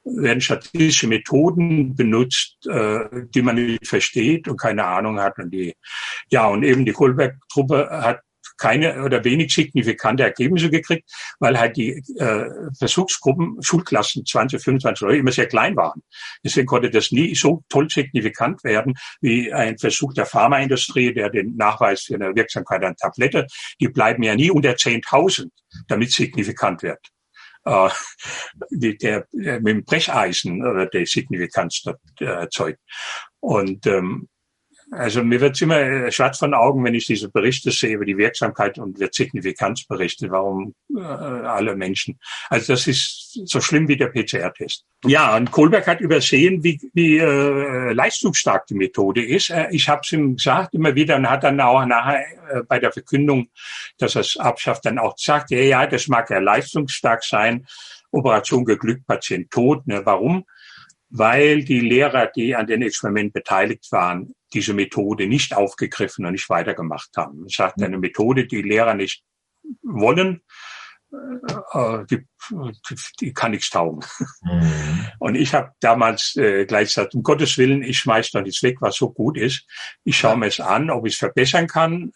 [0.04, 3.00] werden statistische Methoden benutzt, äh,
[3.34, 5.38] die man nicht versteht und keine Ahnung hat.
[5.38, 5.74] Und die,
[6.30, 8.20] ja, und eben die Kohlberg-Truppe hat
[8.58, 11.10] keine oder wenig signifikante Ergebnisse gekriegt,
[11.40, 12.44] weil halt die äh,
[12.78, 16.02] Versuchsgruppen, Schulklassen, 20, 25 Leute, immer sehr klein waren.
[16.44, 21.56] Deswegen konnte das nie so toll signifikant werden wie ein Versuch der Pharmaindustrie, der den
[21.56, 23.46] Nachweis für eine Wirksamkeit an Tablette,
[23.80, 25.48] die bleiben ja nie unter 10.000,
[25.88, 27.00] damit signifikant wird
[27.64, 27.88] äh,
[28.70, 32.80] die, der, mit dem Brecheisen oder der Signifikanz dort äh, erzeugt.
[33.40, 34.28] Und ähm,
[34.92, 38.18] also mir wird immer äh, schwarz von Augen, wenn ich diese Berichte sehe über die
[38.18, 40.30] Wirksamkeit und wird Signifikanz berichtet.
[40.30, 42.20] Warum äh, alle Menschen?
[42.50, 44.84] Also das ist so schlimm wie der PCR-Test.
[45.06, 49.48] Ja, und Kohlberg hat übersehen, wie, wie äh, leistungsstark die Methode ist.
[49.48, 52.78] Äh, ich habe es ihm gesagt immer wieder und hat dann auch nachher äh, bei
[52.78, 53.48] der Verkündung,
[53.96, 57.64] dass er es abschafft, dann auch gesagt, ja, ja, das mag ja leistungsstark sein.
[58.10, 59.86] Operation geglückt, Patient tot.
[59.86, 60.02] Ne?
[60.04, 60.44] Warum?
[61.08, 66.48] Weil die Lehrer, die an dem Experiment beteiligt waren, diese Methode nicht aufgegriffen und nicht
[66.48, 67.44] weitergemacht haben.
[67.46, 69.24] Es sagt eine Methode, die Lehrer nicht
[69.82, 70.42] wollen,
[71.12, 74.00] äh, die, die, die kann nichts taugen.
[74.42, 75.06] Mhm.
[75.18, 78.78] Und ich habe damals äh, gleich gesagt, um Gottes Willen, ich schmeiß doch nichts weg,
[78.80, 79.66] was so gut ist.
[80.04, 82.12] Ich schaue mir es an, ob ich es verbessern kann.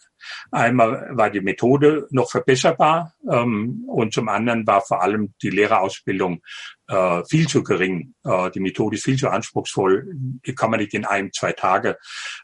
[0.51, 6.41] Einmal war die Methode noch verbesserbar ähm, und zum anderen war vor allem die Lehrerausbildung
[6.87, 8.13] äh, viel zu gering.
[8.23, 10.07] Äh, die Methode ist viel zu anspruchsvoll.
[10.45, 11.97] Die kann man nicht in einem, zwei Tage.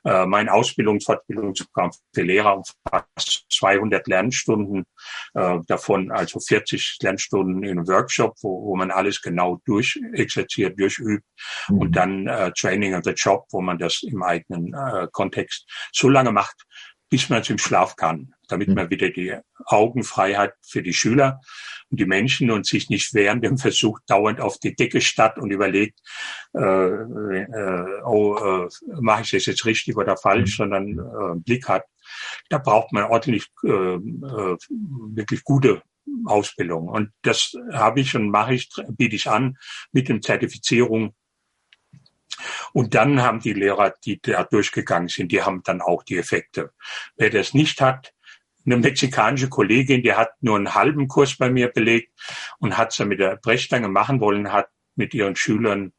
[0.03, 4.85] Äh, mein Ausbildungs-, Fortbildungsprogramm für Lehrer umfasst 200 Lernstunden,
[5.33, 11.25] äh, davon also 40 Lernstunden in einem Workshop, wo, wo man alles genau durchexerziert, durchübt
[11.69, 11.77] mhm.
[11.77, 16.09] und dann äh, Training on the Job, wo man das im eigenen äh, Kontext so
[16.09, 16.65] lange macht,
[17.13, 18.73] bis man zum Schlaf kann, damit mhm.
[18.73, 21.41] man wieder die Augenfreiheit für die Schüler
[21.91, 25.51] und die Menschen und sich nicht während dem Versuch dauernd auf die Decke statt und
[25.51, 25.99] überlegt,
[26.55, 28.67] äh, äh, oh, äh,
[28.99, 30.63] mache ich das jetzt richtig oder falsch, mhm.
[30.63, 31.83] sondern äh, Blick hat.
[32.49, 34.57] Da braucht man ordentlich äh, äh,
[35.13, 35.83] wirklich gute
[36.25, 36.87] Ausbildung.
[36.87, 39.59] Und das habe ich und mache ich, biete ich an
[39.91, 41.13] mit dem Zertifizierung
[42.73, 46.71] und dann haben die Lehrer, die da durchgegangen sind, die haben dann auch die Effekte.
[47.15, 48.13] Wer das nicht hat,
[48.65, 52.11] eine mexikanische Kollegin, die hat nur einen halben Kurs bei mir belegt
[52.59, 55.91] und hat es mit der Brechstange machen wollen, hat mit ihren Schülern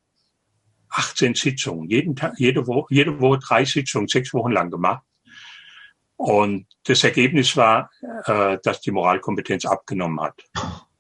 [0.88, 5.02] 18 Sitzungen, jeden Tag, jede Woche, jede Woche drei Sitzungen, sechs Wochen lang gemacht.
[6.16, 7.90] Und das Ergebnis war,
[8.26, 10.44] äh, dass die Moralkompetenz abgenommen hat.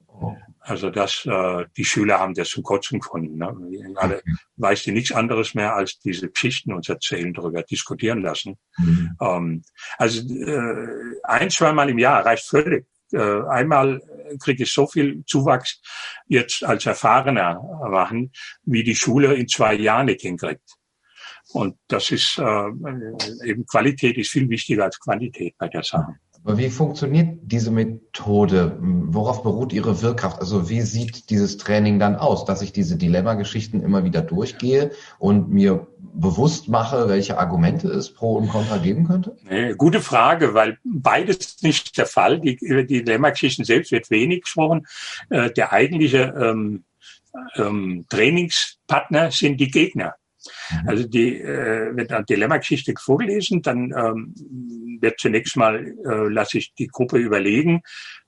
[0.08, 0.36] Oh.
[0.66, 3.36] Also das, äh, die Schüler haben das zum Kotzen gefunden.
[3.36, 3.94] Ne?
[3.96, 4.34] Alle okay.
[4.56, 8.56] weiß die nichts anderes mehr als diese Geschichten uns erzählen, darüber diskutieren lassen.
[8.78, 9.16] Mhm.
[9.20, 9.62] Ähm,
[9.98, 12.86] also äh, ein, zweimal im Jahr reicht völlig.
[13.12, 14.00] Äh, einmal
[14.42, 15.82] kriege ich so viel Zuwachs
[16.28, 20.78] jetzt als Erfahrener machen, wie die Schule in zwei Jahren nicht hinkriegt.
[21.52, 22.68] Und das ist äh,
[23.44, 26.16] eben Qualität ist viel wichtiger als Quantität bei der Sache.
[26.46, 28.76] Wie funktioniert diese Methode?
[28.80, 30.40] Worauf beruht ihre Wirkkraft?
[30.40, 35.48] Also wie sieht dieses Training dann aus, dass ich diese Dilemma-Geschichten immer wieder durchgehe und
[35.48, 39.38] mir bewusst mache, welche Argumente es pro und contra geben könnte?
[39.78, 42.40] Gute Frage, weil beides nicht der Fall.
[42.40, 44.86] Die, die Dilemma-Geschichten selbst wird wenig gesprochen.
[45.30, 46.84] Äh, der eigentliche ähm,
[47.56, 50.14] ähm, Trainingspartner sind die Gegner.
[50.70, 50.88] Mhm.
[50.88, 54.34] Also die, äh, wird eine Dilemma-Geschichte vorgelesen, dann ähm,
[55.00, 57.82] wird zunächst mal, äh, lasse ich die Gruppe überlegen,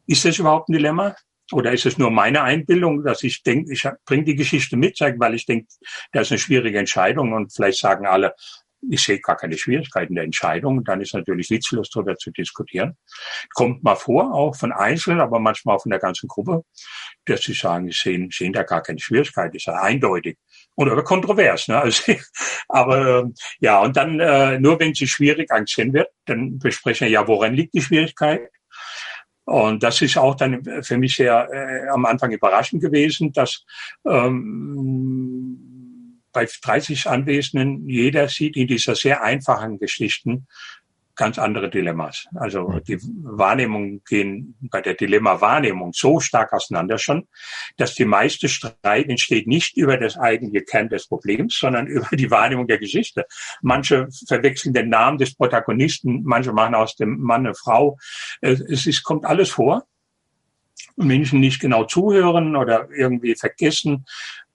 [0.06, 1.14] ist das überhaupt ein Dilemma?
[1.52, 5.34] Oder ist es nur meine Einbildung, dass ich denke, ich bringe die Geschichte mit, weil
[5.34, 5.68] ich denke,
[6.10, 8.34] das ist eine schwierige Entscheidung und vielleicht sagen alle,
[8.88, 10.84] ich sehe gar keine Schwierigkeiten der Entscheidung.
[10.84, 12.96] Dann ist natürlich witzlos darüber zu diskutieren.
[13.54, 16.62] Kommt mal vor, auch von Einzelnen, aber manchmal auch von der ganzen Gruppe,
[17.24, 20.38] dass sie sagen, sie sehen, sehen da gar keine Schwierigkeit, ist ja eindeutig.
[20.76, 21.78] Oder kontrovers, ne?
[21.80, 22.14] Also,
[22.68, 27.12] aber ähm, ja, und dann äh, nur wenn sie schwierig angesehen wird, dann besprechen wir
[27.12, 28.48] ja, woran liegt die Schwierigkeit?
[29.46, 33.64] Und das ist auch dann für mich sehr äh, am Anfang überraschend gewesen, dass
[34.04, 35.35] ähm,
[36.36, 40.46] bei 30 Anwesenden, jeder sieht in dieser sehr einfachen Geschichten
[41.14, 42.26] ganz andere Dilemmas.
[42.34, 47.26] Also die Wahrnehmungen gehen bei der Dilemma-Wahrnehmung so stark auseinander schon,
[47.78, 52.30] dass die meiste Streit entsteht nicht über das eigentliche Kern des Problems, sondern über die
[52.30, 53.24] Wahrnehmung der Geschichte.
[53.62, 57.96] Manche verwechseln den Namen des Protagonisten, manche machen aus dem Mann eine Frau.
[58.42, 59.86] Es ist, kommt alles vor.
[60.96, 64.04] Menschen nicht genau zuhören oder irgendwie vergessen,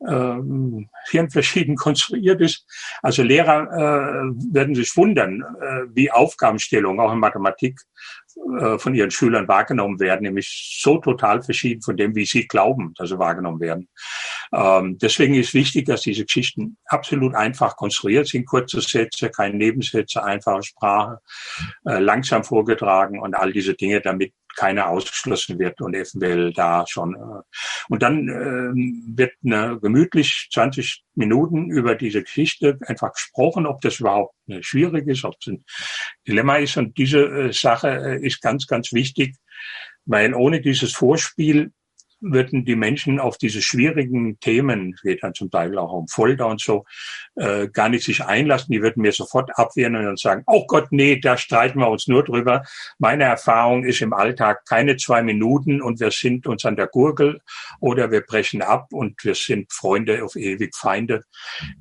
[0.08, 2.66] ähm, hirnverschieden konstruiert ist.
[3.02, 7.80] Also Lehrer äh, werden sich wundern, äh, wie Aufgabenstellungen auch in Mathematik
[8.60, 12.94] äh, von ihren Schülern wahrgenommen werden, nämlich so total verschieden von dem, wie sie glauben,
[12.98, 13.90] dass sie wahrgenommen werden.
[14.54, 20.24] Ähm, deswegen ist wichtig, dass diese Geschichten absolut einfach konstruiert sind, kurze Sätze, keine Nebensätze,
[20.24, 21.20] einfache Sprache,
[21.86, 27.16] äh, langsam vorgetragen und all diese Dinge, damit keiner ausgeschlossen wird und eventuell da schon.
[27.16, 27.42] Äh,
[27.90, 34.00] und dann äh, wird eine, gemütlich 20 Minuten über diese Geschichte einfach gesprochen, ob das
[34.00, 35.66] überhaupt äh, schwierig ist, ob es ein
[36.28, 36.78] Dilemma ist.
[36.78, 39.36] Und diese äh, Sache äh, ist ganz, ganz wichtig,
[40.06, 41.72] weil ohne dieses Vorspiel
[42.22, 46.62] würden die Menschen auf diese schwierigen Themen, geht dann zum Teil auch um Folter und
[46.62, 46.86] so,
[47.36, 48.72] äh, gar nicht sich einlassen.
[48.72, 52.24] Die würden mir sofort abwehren und sagen, oh Gott, nee, da streiten wir uns nur
[52.24, 52.64] drüber.
[53.00, 57.42] Meine Erfahrung ist im Alltag keine zwei Minuten und wir sind uns an der Gurgel
[57.80, 61.24] oder wir brechen ab und wir sind Freunde auf ewig Feinde.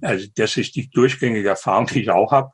[0.00, 2.50] Also das ist die durchgängige Erfahrung, die ich auch habe.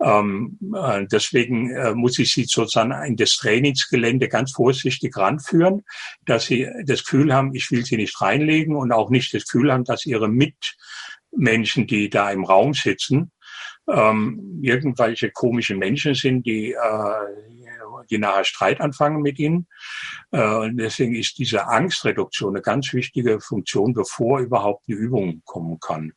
[0.00, 5.84] Ähm, äh, deswegen äh, muss ich sie sozusagen in das Trainingsgelände ganz vorsichtig ranführen,
[6.26, 9.72] dass sie das Gefühl haben, ich will sie nicht reinlegen und auch nicht das Gefühl
[9.72, 13.30] haben, dass ihre Mitmenschen, die da im Raum sitzen,
[13.88, 19.66] ähm, irgendwelche komischen Menschen sind, die, äh, die nachher Streit anfangen mit ihnen.
[20.30, 26.12] Äh, deswegen ist diese Angstreduktion eine ganz wichtige Funktion, bevor überhaupt eine Übung kommen kann.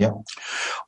[0.00, 0.14] Ja.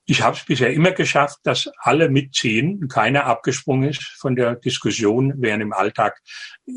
[0.07, 5.35] Ich habe es bisher immer geschafft, dass alle mitziehen, keiner abgesprungen ist von der Diskussion,
[5.37, 6.19] während im Alltag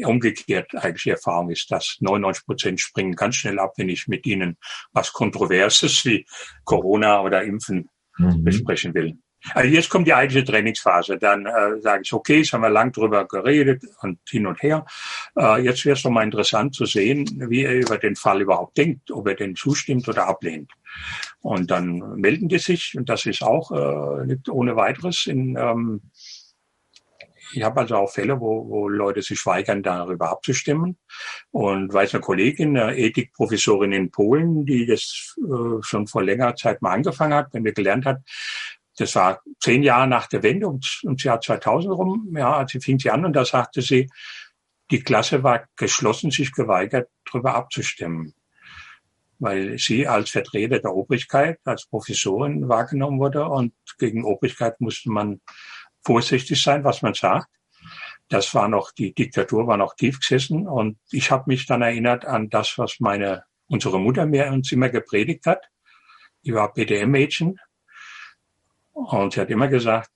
[0.03, 4.25] umgekehrt eigentlich die Erfahrung ist, dass 99 Prozent springen ganz schnell ab, wenn ich mit
[4.25, 4.57] ihnen
[4.91, 6.25] was Kontroverses wie
[6.65, 8.43] Corona oder Impfen mhm.
[8.43, 9.17] besprechen will.
[9.53, 11.17] Also jetzt kommt die eigentliche Trainingsphase.
[11.17, 14.85] Dann äh, sage ich, okay, jetzt haben wir lang drüber geredet und hin und her.
[15.37, 18.77] Äh, jetzt wäre es doch mal interessant zu sehen, wie er über den Fall überhaupt
[18.77, 20.71] denkt, ob er den zustimmt oder ablehnt.
[21.41, 26.01] Und dann melden die sich und das ist auch äh, nicht ohne weiteres in ähm,
[27.53, 30.97] ich habe also auch Fälle, wo, wo Leute sich weigern, darüber abzustimmen.
[31.51, 36.81] Und weiß eine Kollegin, eine Ethikprofessorin in Polen, die das äh, schon vor längerer Zeit
[36.81, 38.21] mal angefangen hat, wenn wir gelernt hat,
[38.97, 42.79] das war zehn Jahre nach der Wende, um, ums Jahr 2000 rum, ja, als sie
[42.79, 44.09] fing sie an und da sagte sie,
[44.91, 48.33] die Klasse war geschlossen, sich geweigert, darüber abzustimmen.
[49.39, 55.41] Weil sie als Vertreter der Obrigkeit, als Professorin wahrgenommen wurde und gegen Obrigkeit musste man
[56.03, 57.49] vorsichtig sein, was man sagt.
[58.29, 62.25] Das war noch, die Diktatur war noch tief gesessen und ich habe mich dann erinnert
[62.25, 65.63] an das, was meine, unsere Mutter mir uns immer gepredigt hat.
[66.43, 67.59] Die war BDM-Mädchen
[68.95, 70.09] und sie hat immer gesagt,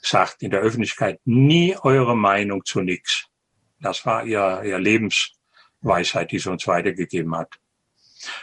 [0.00, 3.26] sagt in der Öffentlichkeit nie eure Meinung zu nichts.
[3.80, 7.58] Das war ihr, ihr Lebensweisheit, die sie uns weitergegeben hat.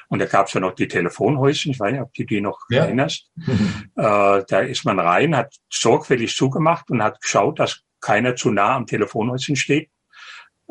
[0.09, 2.59] Und da gab es ja noch die Telefonhäuschen, ich weiß nicht, ob du die noch
[2.69, 2.84] ja.
[2.84, 3.32] erinnerst.
[3.47, 3.47] äh,
[3.95, 8.86] da ist man rein, hat sorgfältig zugemacht und hat geschaut, dass keiner zu nah am
[8.86, 9.89] Telefonhäuschen steht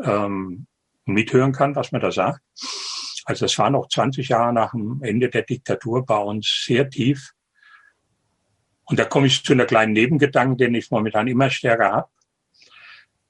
[0.05, 0.67] ähm,
[1.07, 2.41] und mithören kann, was man da sagt.
[3.25, 7.33] Also das war noch 20 Jahre nach dem Ende der Diktatur bei uns sehr tief
[8.89, 12.09] und da komme ich zu einer kleinen Nebengedanken, den ich momentan immer stärker habe.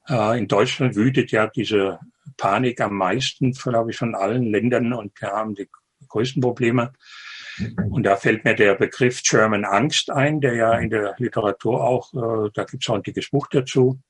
[0.09, 1.99] Äh, in Deutschland wütet ja diese
[2.37, 5.69] Panik am meisten, glaube ich, von allen Ländern und wir haben die
[6.09, 6.93] größten Probleme.
[7.91, 12.15] Und da fällt mir der Begriff German Angst ein, der ja in der Literatur auch,
[12.15, 14.01] äh, da gibt es auch ein dickes Buch dazu.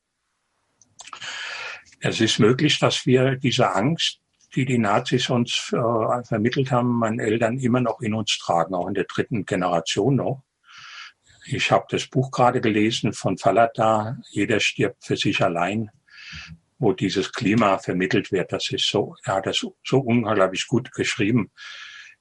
[2.00, 4.20] Es ist möglich, dass wir diese Angst,
[4.54, 8.86] die die Nazis uns äh, vermittelt haben, meinen Eltern immer noch in uns tragen, auch
[8.86, 10.42] in der dritten Generation noch.
[11.50, 15.90] Ich habe das Buch gerade gelesen von Falada, Jeder stirbt für sich allein,
[16.78, 18.52] wo dieses Klima vermittelt wird.
[18.52, 21.50] Das ist so, er hat das so unglaublich gut geschrieben,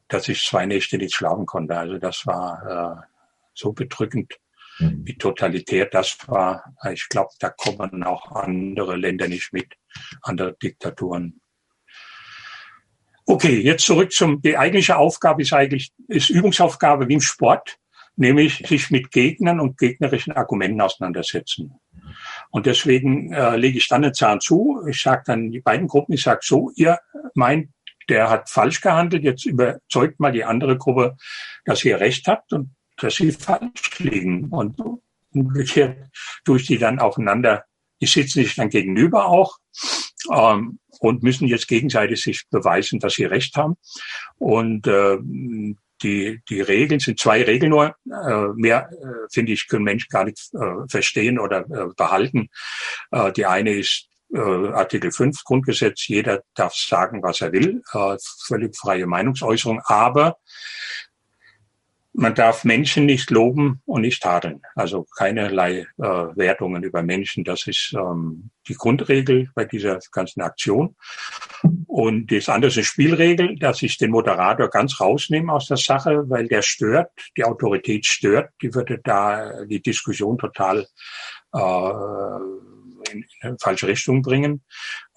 [0.08, 1.78] dass ich zwei Nächte nicht schlafen konnte.
[1.78, 3.06] Also das war äh,
[3.54, 4.40] so bedrückend,
[4.80, 5.02] mhm.
[5.06, 6.74] wie totalitär das war.
[6.94, 9.74] Ich glaube, da kommen auch andere Länder nicht mit,
[10.22, 11.42] andere Diktaturen.
[13.26, 17.78] Okay, jetzt zurück zum, die eigentliche Aufgabe ist eigentlich, ist Übungsaufgabe wie im Sport
[18.18, 21.80] nämlich sich mit Gegnern und gegnerischen Argumenten auseinandersetzen.
[22.50, 24.82] Und deswegen äh, lege ich dann eine Zahn zu.
[24.90, 27.00] Ich sage dann die beiden Gruppen, ich sage so, ihr
[27.36, 27.70] meint,
[28.10, 31.18] der hat falsch gehandelt, jetzt überzeugt mal die andere Gruppe,
[31.66, 34.46] dass ihr recht habt und dass sie falsch liegen.
[34.50, 34.82] Und
[35.34, 36.10] umgekehrt
[36.44, 37.66] tue ich die dann aufeinander,
[38.02, 39.58] die sitzen sich dann gegenüber auch
[40.32, 43.76] ähm, und müssen jetzt gegenseitig sich beweisen, dass sie recht haben.
[44.38, 45.18] Und äh,
[46.04, 47.96] die, die Regeln sind zwei Regeln nur.
[48.06, 52.50] Äh, mehr, äh, finde ich, können Menschen gar nicht äh, verstehen oder äh, behalten.
[53.12, 56.08] Äh, die eine ist äh, Artikel 5 Grundgesetz.
[56.08, 57.82] Jeder darf sagen, was er will.
[57.94, 59.82] Äh, völlig freie Meinungsäußerung.
[59.86, 60.38] Aber
[62.18, 64.62] man darf Menschen nicht loben und nicht tadeln.
[64.74, 67.44] Also keinerlei äh, Wertungen über Menschen.
[67.44, 70.96] Das ist ähm, die Grundregel bei dieser ganzen Aktion.
[71.86, 76.28] Und das andere ist eine Spielregel, dass ich den Moderator ganz rausnehme aus der Sache,
[76.28, 78.50] weil der stört, die Autorität stört.
[78.64, 80.88] Die würde da die Diskussion total
[81.54, 81.60] äh,
[83.12, 84.64] in, in falsche Richtung bringen.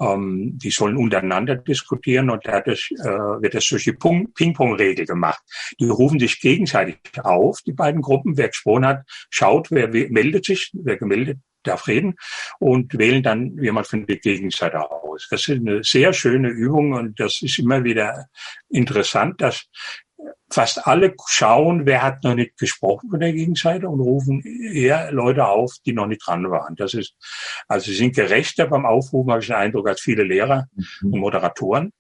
[0.01, 5.43] Ähm, die sollen untereinander diskutieren und da das, äh, wird das durch die Ping-Pong-Regel gemacht.
[5.78, 8.36] Die rufen sich gegenseitig auf, die beiden Gruppen.
[8.36, 12.14] Wer gesprochen hat, schaut, wer meldet sich, wer gemeldet darf reden
[12.59, 15.28] und wählen dann jemand von der Gegenseite aus.
[15.30, 18.26] Das ist eine sehr schöne Übung und das ist immer wieder
[18.68, 19.66] interessant, dass
[20.51, 25.46] fast alle schauen, wer hat noch nicht gesprochen von der Gegenseite und rufen eher Leute
[25.46, 26.76] auf, die noch nicht dran waren.
[26.76, 27.14] Das ist,
[27.68, 31.12] also sie sind gerechter beim Aufrufen, habe ich den Eindruck, als viele Lehrer mhm.
[31.12, 31.92] und Moderatoren.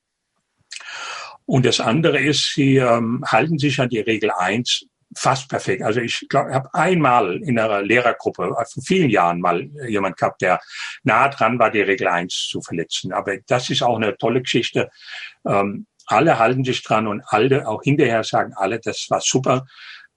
[1.46, 4.86] Und das andere ist, sie ähm, halten sich an die Regel eins
[5.16, 5.82] fast perfekt.
[5.82, 10.16] Also ich glaube, ich habe einmal in einer Lehrergruppe äh, vor vielen Jahren mal jemand
[10.16, 10.60] gehabt, der
[11.02, 13.12] nah dran war, die Regel eins zu verletzen.
[13.12, 14.90] Aber das ist auch eine tolle Geschichte.
[15.44, 19.66] Ähm, alle halten sich dran und alle, auch hinterher sagen alle, das war super.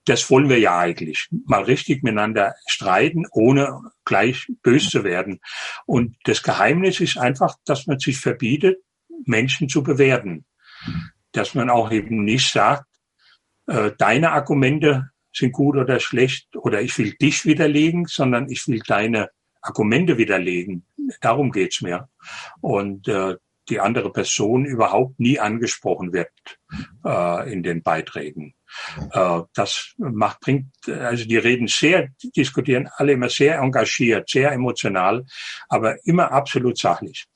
[0.06, 1.28] Das wollen wir ja eigentlich.
[1.46, 5.40] Mal richtig miteinander streiten, ohne gleich böse zu werden.
[5.86, 8.78] Und das Geheimnis ist einfach, dass man sich verbietet,
[9.24, 10.44] Menschen zu bewerten.
[11.32, 12.84] Dass man auch eben nicht sagt,
[13.66, 18.80] äh, deine Argumente sind gut oder schlecht oder ich will dich widerlegen, sondern ich will
[18.86, 19.30] deine
[19.62, 20.86] Argumente widerlegen.
[21.20, 22.08] Darum geht's mir.
[22.60, 23.36] Und äh,
[23.68, 26.30] die andere Person überhaupt nie angesprochen wird
[27.04, 28.54] äh, in den Beiträgen.
[29.12, 35.24] Äh, das macht, bringt, also die reden sehr, diskutieren alle immer sehr engagiert, sehr emotional,
[35.68, 37.26] aber immer absolut sachlich.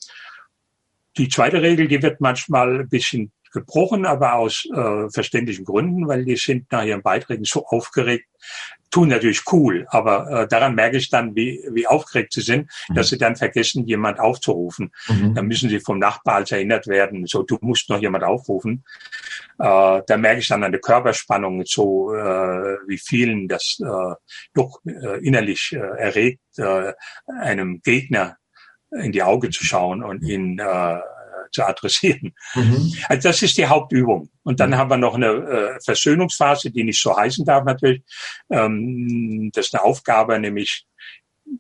[1.17, 6.25] Die zweite Regel, die wird manchmal ein bisschen gebrochen, aber aus äh, verständlichen Gründen, weil
[6.25, 8.27] die sind nach ihren Beiträgen so aufgeregt,
[8.91, 12.95] tun natürlich cool, aber äh, daran merke ich dann, wie, wie aufgeregt sie sind, mhm.
[12.95, 14.93] dass sie dann vergessen, jemand aufzurufen.
[15.09, 15.35] Mhm.
[15.35, 18.85] Dann müssen sie vom Nachbar als erinnert werden, so du musst noch jemand aufrufen.
[19.59, 24.15] Äh, da merke ich dann an der Körperspannung, so äh, wie vielen das äh,
[24.55, 26.93] doch äh, innerlich äh, erregt, äh,
[27.41, 28.37] einem Gegner
[28.91, 30.99] in die Augen zu schauen und ihn äh,
[31.51, 32.35] zu adressieren.
[32.55, 32.95] Mhm.
[33.09, 34.31] Also das ist die Hauptübung.
[34.43, 34.77] Und dann mhm.
[34.77, 38.03] haben wir noch eine äh, Versöhnungsphase, die nicht so heißen darf natürlich.
[38.51, 40.87] Ähm, das ist eine Aufgabe, nämlich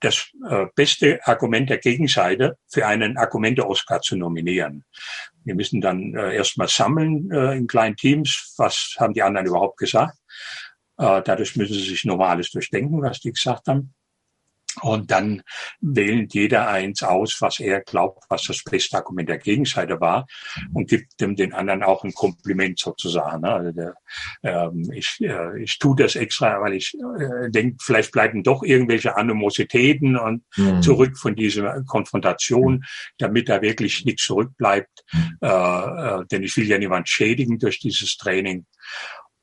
[0.00, 4.84] das äh, beste Argument der Gegenseite für einen Argumente-Oscar zu nominieren.
[5.44, 9.78] Wir müssen dann äh, erstmal sammeln äh, in kleinen Teams, was haben die anderen überhaupt
[9.78, 10.18] gesagt.
[10.98, 13.94] Äh, dadurch müssen sie sich normales durchdenken, was die gesagt haben.
[14.82, 15.42] Und dann
[15.80, 20.26] wählt jeder eins aus, was er glaubt, was das beste Argument der Gegenseite war
[20.72, 23.42] und gibt dem den anderen auch ein Kompliment sozusagen.
[23.42, 23.52] Ne?
[23.52, 23.94] Also der,
[24.42, 29.16] ähm, ich, äh, ich tue das extra, weil ich äh, denke, vielleicht bleiben doch irgendwelche
[29.16, 30.82] Animositäten und mhm.
[30.82, 32.84] zurück von dieser Konfrontation,
[33.18, 35.04] damit da wirklich nichts zurückbleibt.
[35.12, 35.38] Mhm.
[35.40, 38.66] Äh, äh, denn ich will ja niemand schädigen durch dieses Training.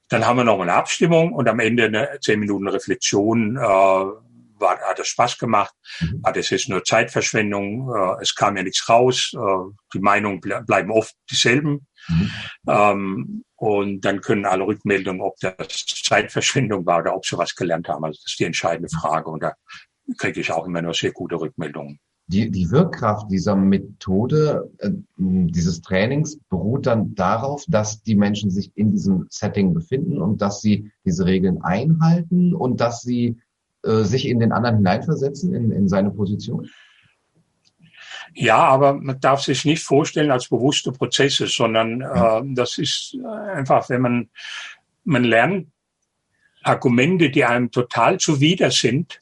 [0.10, 3.58] Dann haben wir noch eine Abstimmung und am Ende eine zehn Minuten Reflexion.
[3.58, 4.25] Äh,
[4.66, 6.22] war, hat es Spaß gemacht, mhm.
[6.26, 10.64] hat es jetzt nur Zeitverschwendung, äh, es kam ja nichts raus, äh, die Meinungen ble
[10.66, 11.88] bleiben oft dieselben.
[12.08, 12.32] Mhm.
[12.68, 17.88] Ähm, und dann können alle Rückmeldungen, ob das Zeitverschwendung war oder ob sie was gelernt
[17.88, 18.04] haben.
[18.04, 19.30] Also das ist die entscheidende Frage.
[19.30, 19.54] Und da
[20.18, 22.00] kriege ich auch immer nur sehr gute Rückmeldungen.
[22.28, 28.72] Die, die Wirkkraft dieser Methode, äh, dieses Trainings beruht dann darauf, dass die Menschen sich
[28.76, 33.38] in diesem Setting befinden und dass sie diese Regeln einhalten und dass sie
[33.86, 36.70] äh, sich in den anderen hineinversetzen, in, in seine Position?
[38.34, 43.18] Ja, aber man darf sich nicht vorstellen als bewusste Prozesse, sondern äh, das ist
[43.54, 44.30] einfach, wenn man,
[45.06, 45.68] man lernt
[46.64, 49.20] Argumente, die einem total zuwider sind,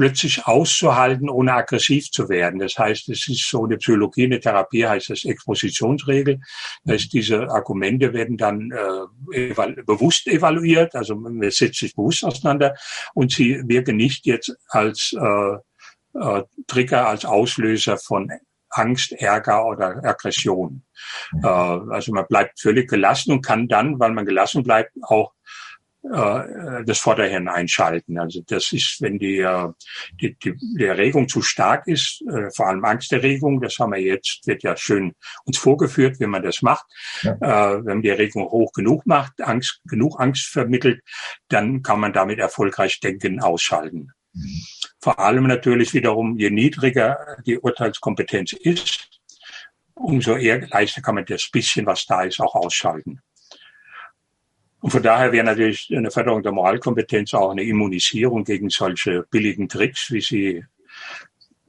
[0.00, 2.58] plötzlich auszuhalten, ohne aggressiv zu werden.
[2.58, 6.40] Das heißt, es ist so eine Psychologie, eine Therapie heißt das Expositionsregel.
[6.84, 12.24] Das heißt, diese Argumente werden dann äh, evalu bewusst evaluiert, also man setzt sich bewusst
[12.24, 12.74] auseinander
[13.12, 18.32] und sie wirken nicht jetzt als äh, äh, Trigger, als Auslöser von
[18.70, 20.82] Angst, Ärger oder Aggression.
[21.42, 25.34] Äh, also man bleibt völlig gelassen und kann dann, weil man gelassen bleibt, auch
[26.02, 28.18] äh, das Vorderhirn einschalten.
[28.18, 29.68] Also das ist, wenn die, äh,
[30.20, 34.46] die, die, die Erregung zu stark ist, äh, vor allem Angsterregung, das haben wir jetzt,
[34.46, 35.12] wird ja schön
[35.44, 36.86] uns vorgeführt, wie man das macht.
[37.22, 37.36] Ja.
[37.40, 41.02] Wenn man die Erregung hoch genug macht, Angst, genug Angst vermittelt,
[41.48, 44.12] dann kann man damit erfolgreich Denken ausschalten.
[44.32, 44.62] Mhm.
[45.00, 49.08] Vor allem natürlich wiederum, je niedriger die Urteilskompetenz ist,
[49.94, 53.20] umso eher leichter kann man das bisschen, was da ist, auch ausschalten.
[54.80, 59.68] Und von daher wäre natürlich eine Förderung der Moralkompetenz auch eine Immunisierung gegen solche billigen
[59.68, 60.64] Tricks, wie sie,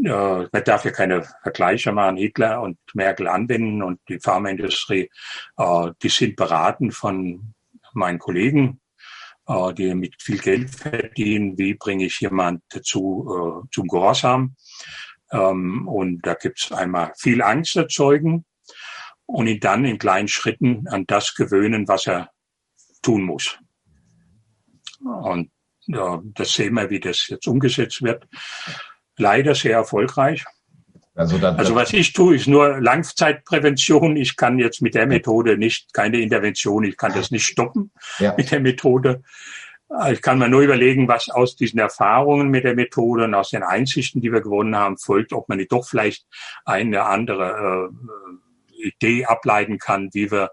[0.03, 5.09] äh, man darf ja keine Vergleiche machen, Hitler und Merkel anwenden und die Pharmaindustrie,
[5.57, 7.53] äh, die sind beraten von
[7.93, 8.80] meinen Kollegen,
[9.47, 14.55] äh, die mit viel Geld verdienen, wie bringe ich jemand dazu äh, zum Gehorsam.
[15.32, 18.45] Ähm, und da gibt's einmal viel Angst erzeugen
[19.26, 22.32] und ihn dann in kleinen Schritten an das gewöhnen, was er
[23.02, 23.58] tun muss.
[25.04, 25.52] Und
[25.88, 28.28] ja, das sehen wir, wie das jetzt umgesetzt wird.
[29.18, 30.45] Leider sehr erfolgreich.
[31.14, 34.16] Also, das, also was ich tue, ist nur Langzeitprävention.
[34.16, 38.34] Ich kann jetzt mit der Methode nicht, keine Intervention, ich kann das nicht stoppen ja.
[38.38, 39.22] mit der Methode.
[40.10, 43.64] Ich kann mir nur überlegen, was aus diesen Erfahrungen mit der Methode und aus den
[43.64, 46.26] Einsichten, die wir gewonnen haben, folgt, ob man nicht doch vielleicht
[46.64, 50.52] eine andere äh, Idee ableiten kann, wie wir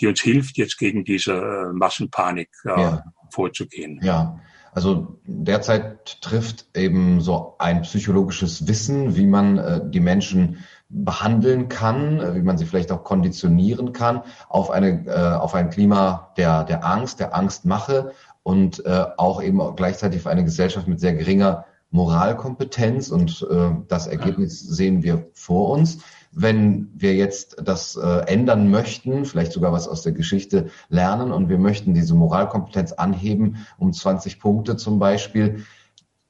[0.00, 3.02] die uns hilft, jetzt gegen diese äh, Massenpanik äh, ja.
[3.30, 4.00] vorzugehen.
[4.02, 4.40] Ja.
[4.78, 12.20] Also derzeit trifft eben so ein psychologisches Wissen, wie man äh, die Menschen behandeln kann,
[12.20, 16.62] äh, wie man sie vielleicht auch konditionieren kann, auf eine äh, auf ein Klima der
[16.62, 18.12] der Angst, der Angstmache
[18.44, 23.46] und auch eben gleichzeitig auf eine Gesellschaft mit sehr geringer Moralkompetenz und
[23.88, 25.98] das Ergebnis sehen wir vor uns
[26.32, 31.48] wenn wir jetzt das äh, ändern möchten, vielleicht sogar was aus der Geschichte lernen und
[31.48, 35.64] wir möchten diese Moralkompetenz anheben um 20 Punkte zum Beispiel,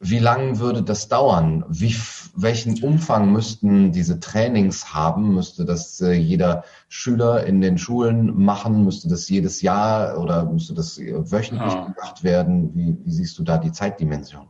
[0.01, 1.65] wie lange würde das dauern?
[1.69, 1.95] Wie,
[2.37, 5.35] welchen Umfang müssten diese Trainings haben?
[5.35, 8.85] Müsste das äh, jeder Schüler in den Schulen machen?
[8.85, 11.87] Müsste das jedes Jahr oder müsste das äh, wöchentlich ja.
[11.87, 12.75] gemacht werden?
[12.77, 14.47] Wie, wie siehst du da die Zeitdimension?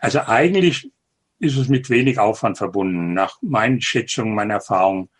[0.00, 0.92] Also eigentlich
[1.38, 3.14] ist es mit wenig Aufwand verbunden.
[3.14, 5.10] Nach meinen Schätzungen, meiner Erfahrung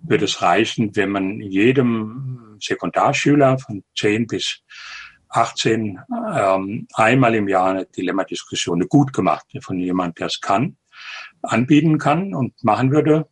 [0.00, 4.62] wird es reichen, wenn man jedem Sekundarschüler von 10 bis
[5.30, 5.98] 18
[6.32, 10.76] ähm, einmal im Jahr eine Dilemma-Diskussion, eine gut gemachte von jemand, der es kann,
[11.42, 13.28] anbieten kann und machen würde.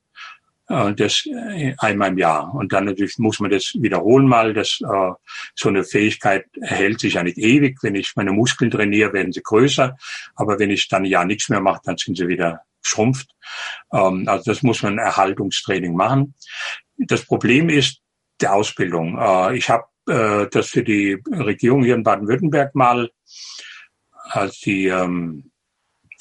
[0.69, 2.55] Äh, das äh, einmal im Jahr.
[2.55, 4.53] Und dann natürlich muss man das wiederholen mal.
[4.55, 5.13] Das, äh,
[5.55, 7.79] so eine Fähigkeit erhält sich ja nicht ewig.
[7.83, 9.97] Wenn ich meine Muskeln trainiere, werden sie größer.
[10.35, 13.31] Aber wenn ich dann ja nichts mehr mache, dann sind sie wieder schrumpft.
[13.93, 16.35] Ähm, also das muss man Erhaltungstraining machen.
[16.97, 18.01] Das Problem ist
[18.41, 19.19] die Ausbildung.
[19.19, 23.11] Äh, ich habe äh, das für die Regierung hier in Baden-Württemberg mal
[24.29, 25.51] als die ähm,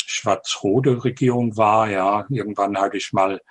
[0.07, 1.89] schwarz-rote Regierung war.
[1.89, 3.41] Ja, irgendwann hatte ich mal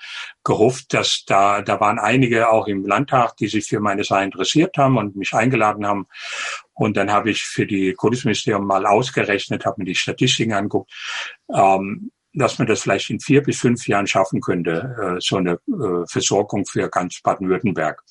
[0.45, 4.77] gehofft, dass da, da waren einige auch im Landtag, die sich für meine Sache interessiert
[4.77, 6.07] haben und mich eingeladen haben.
[6.73, 10.93] Und dann habe ich für die Kultusministerium mal ausgerechnet, habe mir die Statistiken angeguckt,
[11.53, 15.53] ähm, dass man das vielleicht in vier bis fünf Jahren schaffen könnte, äh, so eine
[15.69, 18.03] äh, Versorgung für ganz Baden-Württemberg.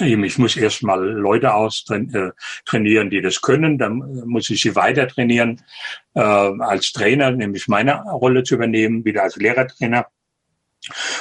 [0.00, 2.30] Ich muss erstmal Leute aus äh,
[2.64, 3.78] trainieren, die das können.
[3.78, 5.62] Dann muss ich sie weiter trainieren,
[6.14, 10.06] äh, als Trainer, nämlich meine Rolle zu übernehmen, wieder als Lehrertrainer.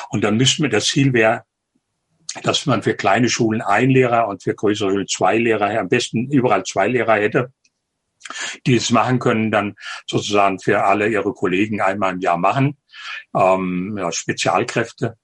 [0.10, 1.44] Und dann müssten wir, das Ziel wäre,
[2.42, 6.32] dass man für kleine Schulen ein Lehrer und für größere Schulen zwei Lehrer, am besten
[6.32, 7.54] überall zwei Lehrer hätte.
[8.66, 9.76] die es machen können, dann
[10.08, 12.78] sozusagen für alle ihre Kollegen einmal im Jahr machen,
[13.36, 15.18] ähm, ja, Spezialkräfte.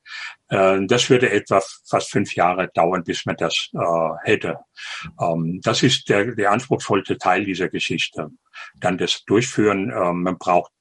[0.49, 4.59] Äh, das würde etwa fast fünf Jahre dauern, bis man das äh, hätte.
[5.19, 8.29] Ähm, das ist der, der anspruchsvollste Teil dieser Geschichte.
[8.79, 9.89] Dann das Durchführen.
[9.91, 10.71] Äh, man braucht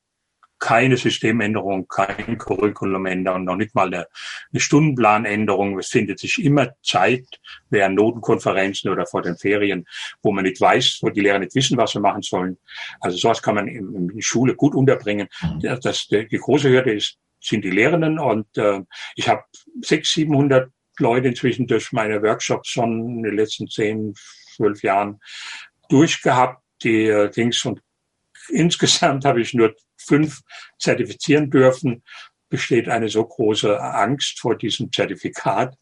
[0.58, 4.06] keine Systemänderung, kein Curriculumänderung, noch nicht mal eine,
[4.52, 5.78] eine Stundenplanänderung.
[5.78, 7.26] Es findet sich immer Zeit
[7.70, 9.86] während Notenkonferenzen oder vor den Ferien,
[10.22, 12.58] wo man nicht weiß, wo die Lehrer nicht wissen, was sie machen sollen.
[13.00, 15.28] Also sowas kann man in, in Schule gut unterbringen.
[15.42, 15.60] Mhm.
[15.60, 18.80] Das, das, die große Hürde ist, sind die Lehrenden und äh,
[19.14, 19.44] ich habe
[19.80, 24.14] sechs, siebenhundert Leute inzwischen durch meine Workshops schon in den letzten zehn,
[24.56, 25.20] zwölf Jahren
[25.88, 27.80] durchgehabt, die äh, Dings und
[28.48, 29.74] insgesamt habe ich nur
[30.08, 30.40] fünf
[30.78, 32.02] zertifizieren dürfen,
[32.48, 35.76] besteht eine so große Angst vor diesem Zertifikat.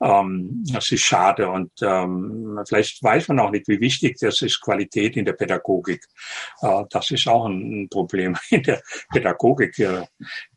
[0.00, 4.60] Ähm, das ist schade und ähm, vielleicht weiß man auch nicht, wie wichtig das ist,
[4.60, 6.04] Qualität in der Pädagogik.
[6.60, 10.04] Äh, das ist auch ein Problem in der Pädagogik, äh,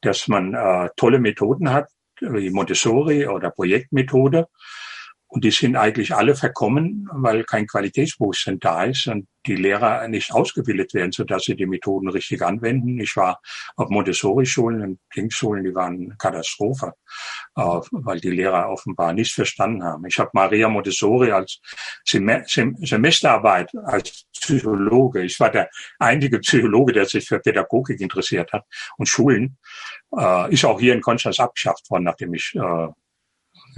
[0.01, 1.89] dass man äh, tolle Methoden hat,
[2.19, 4.47] wie Montessori oder Projektmethode,
[5.31, 10.33] und die sind eigentlich alle verkommen, weil kein Qualitätsbewusstsein da ist und die Lehrer nicht
[10.33, 12.99] ausgebildet werden, sodass sie die Methoden richtig anwenden.
[12.99, 13.39] Ich war
[13.75, 16.93] auf Montessori-Schulen und Kingsschulen, die waren Katastrophe,
[17.55, 20.03] äh, weil die Lehrer offenbar nichts verstanden haben.
[20.07, 21.61] Ich habe Maria Montessori als
[22.03, 25.21] Sem Sem Semesterarbeit als Psychologe.
[25.23, 25.69] Ich war der
[25.99, 28.65] einzige Psychologe, der sich für Pädagogik interessiert hat.
[28.97, 29.57] Und Schulen
[30.17, 32.87] äh, ist auch hier in Konstanz abgeschafft worden, nachdem ich äh,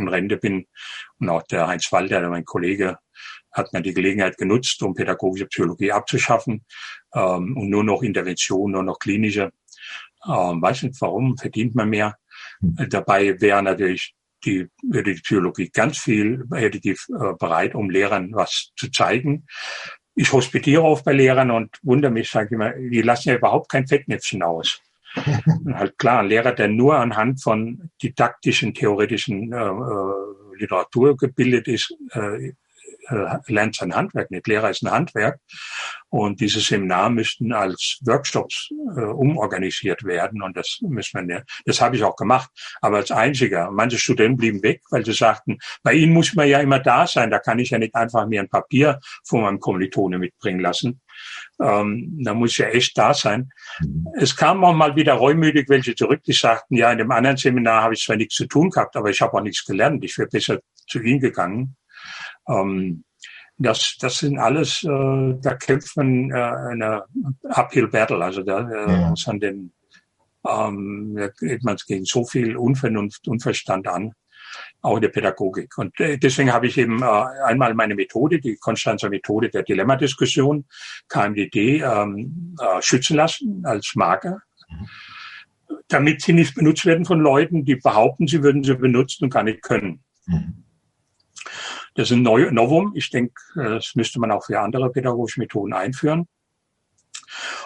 [0.01, 0.67] in Rente bin.
[1.19, 2.97] Und auch der Heinz Walter, mein Kollege,
[3.51, 6.65] hat man die Gelegenheit genutzt, um pädagogische Psychologie abzuschaffen
[7.13, 9.51] ähm, und nur noch Intervention, nur noch klinische.
[10.25, 12.17] Ähm, weiß nicht warum, verdient man mehr.
[12.77, 17.89] Äh, dabei wäre natürlich die, würde die Psychologie ganz viel, hätte die äh, bereit, um
[17.89, 19.45] Lehrern was zu zeigen.
[20.15, 23.69] Ich hospitiere oft bei Lehrern und wundere mich, sage ich immer, die lassen ja überhaupt
[23.69, 24.81] kein Fettnäpfchen aus.
[25.73, 31.93] halt klar, ein Lehrer, der nur anhand von didaktischen, theoretischen äh, äh, Literatur gebildet ist,
[32.11, 32.53] äh,
[33.07, 34.47] äh, lernt sein Handwerk nicht.
[34.47, 35.39] Lehrer ist ein Handwerk.
[36.09, 40.41] Und diese Seminar müssten als Workshops äh, umorganisiert werden.
[40.41, 42.49] Und das müssen wir, das habe ich auch gemacht.
[42.81, 43.71] Aber als einziger.
[43.71, 47.31] Manche Studenten blieben weg, weil sie sagten, bei ihnen muss man ja immer da sein.
[47.31, 51.01] Da kann ich ja nicht einfach mir ein Papier von meinem Kommilitone mitbringen lassen.
[51.61, 53.51] Ähm, da muss ja echt da sein.
[53.79, 54.07] Mhm.
[54.17, 57.83] Es kam auch mal wieder reumütig welche zurück, die sagten, ja, in dem anderen Seminar
[57.83, 60.03] habe ich zwar nichts zu tun gehabt, aber ich habe auch nichts gelernt.
[60.03, 61.75] Ich wäre besser zu ihnen gegangen.
[62.47, 63.03] Ähm,
[63.57, 67.03] das, das sind alles, äh, da kämpft man äh, eine
[67.43, 69.09] Uphill Battle, also da äh, ja.
[69.09, 69.73] muss man den,
[70.47, 74.13] ähm, da geht man gegen so viel Unvernunft, Unverstand an,
[74.81, 75.77] auch in der Pädagogik.
[75.77, 80.65] Und äh, deswegen habe ich eben äh, einmal meine Methode, die Konstanzer Methode der Dilemmadiskussion,
[81.07, 84.41] KMDD, ähm, äh, schützen lassen als Marke.
[84.69, 84.87] Mhm
[85.87, 89.43] damit sie nicht benutzt werden von Leuten, die behaupten, sie würden sie benutzen und gar
[89.43, 90.03] nicht können.
[90.25, 90.63] Mhm.
[91.95, 92.93] Das ist ein Novum.
[92.95, 96.27] Ich denke, das müsste man auch für andere pädagogische Methoden einführen.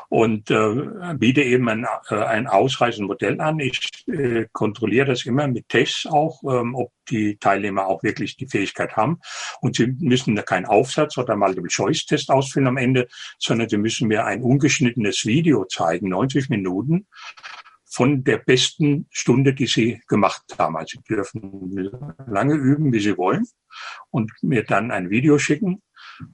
[0.10, 3.60] Und äh, biete eben ein, äh, ein ausreichendes Modell an.
[3.60, 8.48] Ich äh, kontrolliere das immer mit Tests auch, ähm, ob die Teilnehmer auch wirklich die
[8.48, 9.20] Fähigkeit haben.
[9.62, 13.08] Und sie müssen keinen Aufsatz oder Multiple-Choice-Test ausfüllen am Ende,
[13.38, 17.08] sondern sie müssen mir ein ungeschnittenes Video zeigen, 90 Minuten,
[17.96, 20.76] von der besten Stunde, die sie gemacht haben.
[20.76, 21.90] Also sie dürfen
[22.28, 23.48] lange üben, wie sie wollen
[24.10, 25.82] und mir dann ein Video schicken.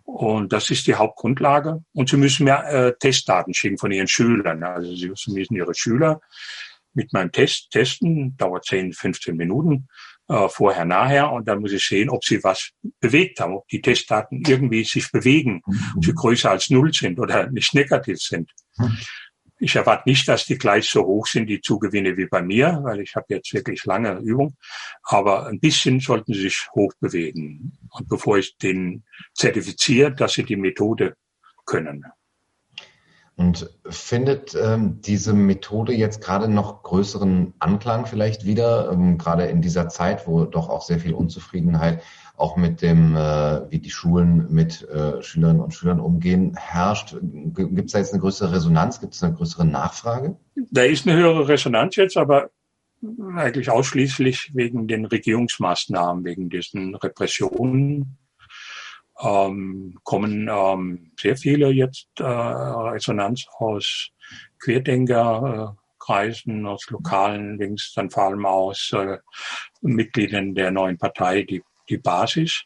[0.04, 1.84] Und das ist die Hauptgrundlage.
[1.94, 4.64] Und sie müssen mir äh, Testdaten schicken von ihren Schülern.
[4.64, 6.22] Also sie müssen ihre Schüler
[6.94, 9.88] mit meinem Test testen, dauert 10, 15 Minuten,
[10.28, 11.32] äh, vorher, nachher.
[11.32, 15.12] Und dann muss ich sehen, ob sie was bewegt haben, ob die Testdaten irgendwie sich
[15.12, 15.62] bewegen,
[15.96, 18.52] ob sie größer als null sind oder nicht negativ sind.
[19.64, 23.00] Ich erwarte nicht, dass die gleich so hoch sind, die Zugewinne wie bei mir, weil
[23.00, 24.56] ich habe jetzt wirklich lange Übung.
[25.04, 27.78] Aber ein bisschen sollten sie sich hoch bewegen.
[27.92, 29.04] Und bevor ich den
[29.36, 31.16] zertifiziere, dass sie die Methode
[31.66, 32.06] können.
[33.36, 39.62] Und findet ähm, diese Methode jetzt gerade noch größeren Anklang vielleicht wieder, ähm, gerade in
[39.62, 42.02] dieser Zeit, wo doch auch sehr viel Unzufriedenheit
[42.42, 47.16] auch mit dem, äh, wie die Schulen mit äh, Schülerinnen und Schülern umgehen, herrscht.
[47.22, 49.00] Gibt es da jetzt eine größere Resonanz?
[49.00, 50.38] Gibt es eine größere Nachfrage?
[50.56, 52.50] Da ist eine höhere Resonanz jetzt, aber
[53.36, 58.18] eigentlich ausschließlich wegen den Regierungsmaßnahmen, wegen diesen Repressionen.
[59.22, 64.10] Ähm, kommen ähm, sehr viele jetzt äh, Resonanz aus
[64.64, 69.20] Querdenkerkreisen, aus lokalen Links, dann vor allem aus äh,
[69.82, 71.62] Mitgliedern der neuen Partei, die
[71.92, 72.64] die Basis.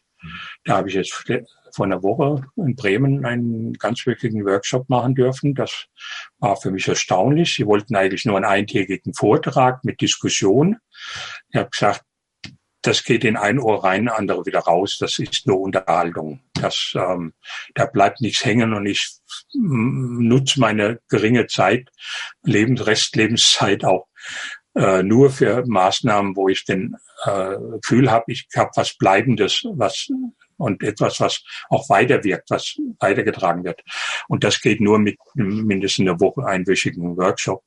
[0.64, 1.12] Da habe ich jetzt
[1.74, 5.54] vor einer Woche in Bremen einen ganz wichtigen Workshop machen dürfen.
[5.54, 5.86] Das
[6.38, 7.54] war für mich erstaunlich.
[7.54, 10.78] Sie wollten eigentlich nur einen eintägigen Vortrag mit Diskussion.
[11.50, 12.02] Ich habe gesagt,
[12.80, 14.96] das geht in ein Ohr rein, andere wieder raus.
[14.98, 16.40] Das ist nur Unterhaltung.
[16.54, 17.34] Das, ähm,
[17.74, 19.18] da bleibt nichts hängen und ich
[19.52, 21.88] nutze meine geringe Zeit,
[22.42, 24.06] Lebens, Restlebenszeit auch
[24.76, 30.08] äh, nur für Maßnahmen, wo ich den äh, Gefühl habe, ich habe was Bleibendes, was
[30.58, 33.82] und etwas, was auch weiterwirkt, was weitergetragen wird.
[34.28, 37.62] Und das geht nur mit mindestens einer Woche einwöchigen Workshop.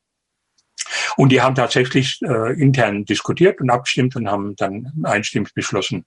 [1.17, 6.05] Und die haben tatsächlich äh, intern diskutiert und abgestimmt und haben dann einstimmig beschlossen,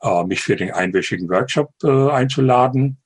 [0.00, 3.02] äh, mich für den einwöchigen Workshop äh, einzuladen.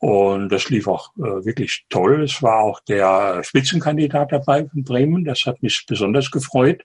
[0.00, 2.24] Und das lief auch äh, wirklich toll.
[2.24, 5.26] Es war auch der Spitzenkandidat dabei von Bremen.
[5.26, 6.84] Das hat mich besonders gefreut.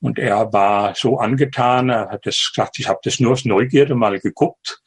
[0.00, 3.96] Und er war so angetan, er hat das gesagt, ich habe das nur aus Neugierde
[3.96, 4.80] mal geguckt.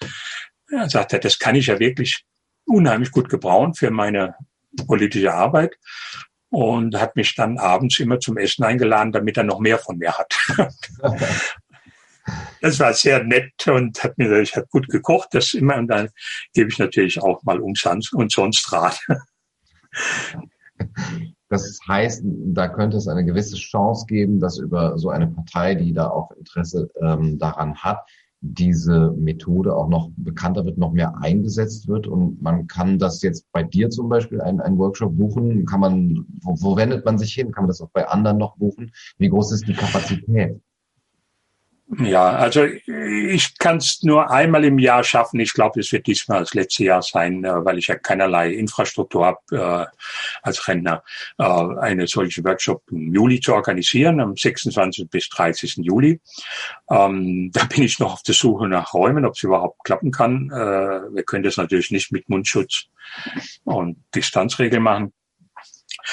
[0.72, 2.24] Er sagte, das kann ich ja wirklich
[2.66, 4.36] unheimlich gut gebrauchen für meine
[4.88, 5.76] politische Arbeit.
[6.50, 10.14] Und hat mich dann abends immer zum Essen eingeladen, damit er noch mehr von mir
[10.18, 10.34] hat.
[12.64, 16.08] Das war sehr nett und hat mir, ich habe gut gekocht, das immer, und dann
[16.54, 19.00] gebe ich natürlich auch mal umsonst und sonst Rat.
[21.50, 25.94] Das heißt, da könnte es eine gewisse Chance geben, dass über so eine Partei, die
[25.94, 28.00] da auch Interesse ähm, daran hat,
[28.42, 33.46] diese Methode auch noch bekannter wird, noch mehr eingesetzt wird und man kann das jetzt
[33.52, 37.34] bei dir zum Beispiel einen, einen Workshop buchen, kann man, wo, wo wendet man sich
[37.34, 37.52] hin?
[37.52, 38.92] Kann man das auch bei anderen noch buchen?
[39.20, 40.60] Wie groß ist die Kapazität?
[42.00, 45.40] Ja, also ich kann es nur einmal im Jahr schaffen.
[45.40, 49.26] Ich glaube, es wird diesmal das letzte Jahr sein, äh, weil ich ja keinerlei Infrastruktur
[49.26, 49.98] habe äh,
[50.42, 51.04] als Rentner,
[51.38, 55.10] äh, eine solche Workshop im Juli zu organisieren, am 26.
[55.10, 55.78] bis 30.
[55.78, 56.20] Juli.
[56.90, 60.50] Ähm, da bin ich noch auf der Suche nach Räumen, ob es überhaupt klappen kann.
[60.52, 62.86] Äh, wir können das natürlich nicht mit Mundschutz
[63.64, 65.14] und Distanzregeln machen.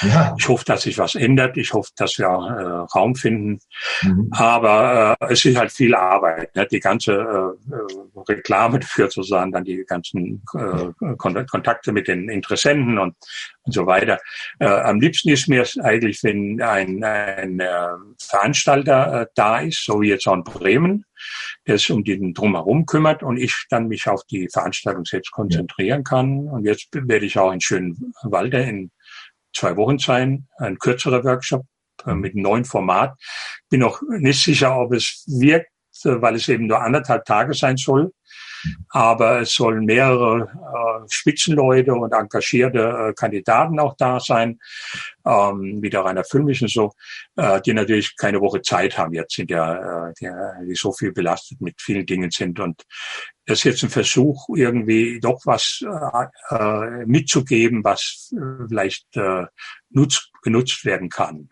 [0.01, 0.35] Ja.
[0.37, 1.57] Ich hoffe, dass sich was ändert.
[1.57, 3.59] Ich hoffe, dass wir äh, Raum finden.
[4.01, 4.29] Mhm.
[4.31, 6.55] Aber äh, es ist halt viel Arbeit.
[6.55, 6.67] Ne?
[6.69, 12.29] Die ganze äh, äh Reklame dafür zu sagen, dann die ganzen äh, Kontakte mit den
[12.29, 13.15] Interessenten und,
[13.63, 14.19] und so weiter.
[14.59, 17.87] Äh, am liebsten ist mir eigentlich, wenn ein, ein äh,
[18.19, 21.05] Veranstalter äh, da ist, so wie jetzt auch in Bremen,
[21.67, 26.03] der sich um den Drumherum kümmert und ich dann mich auf die Veranstaltung selbst konzentrieren
[26.03, 26.47] kann.
[26.47, 28.91] Und jetzt werde ich auch in Schönwalde in
[29.53, 31.65] zwei Wochen sein, ein kürzerer Workshop
[32.05, 33.13] äh, mit einem neuen Format.
[33.69, 35.69] Bin noch nicht sicher, ob es wirkt,
[36.03, 38.11] äh, weil es eben nur anderthalb Tage sein soll.
[38.89, 44.59] Aber es sollen mehrere äh, Spitzenleute und engagierte äh, Kandidaten auch da sein,
[45.25, 46.93] ähm, wie der Rainer Füllmich und so,
[47.35, 51.61] äh, die natürlich keine Woche Zeit haben jetzt, sind ja, äh, die, so viel belastet
[51.61, 52.59] mit vielen Dingen sind.
[52.59, 52.83] Und
[53.45, 59.45] das ist jetzt ein Versuch, irgendwie doch was äh, äh, mitzugeben, was äh, vielleicht äh,
[59.89, 61.49] nutz, genutzt werden kann.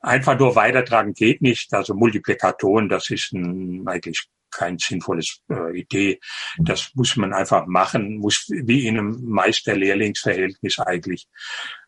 [0.00, 1.72] Einfach nur weitertragen geht nicht.
[1.74, 6.20] Also Multiplikatoren, das ist ein, eigentlich kein sinnvolles äh, Idee.
[6.58, 11.28] Das muss man einfach machen, muss wie in einem Meister-Lehrlingsverhältnis eigentlich,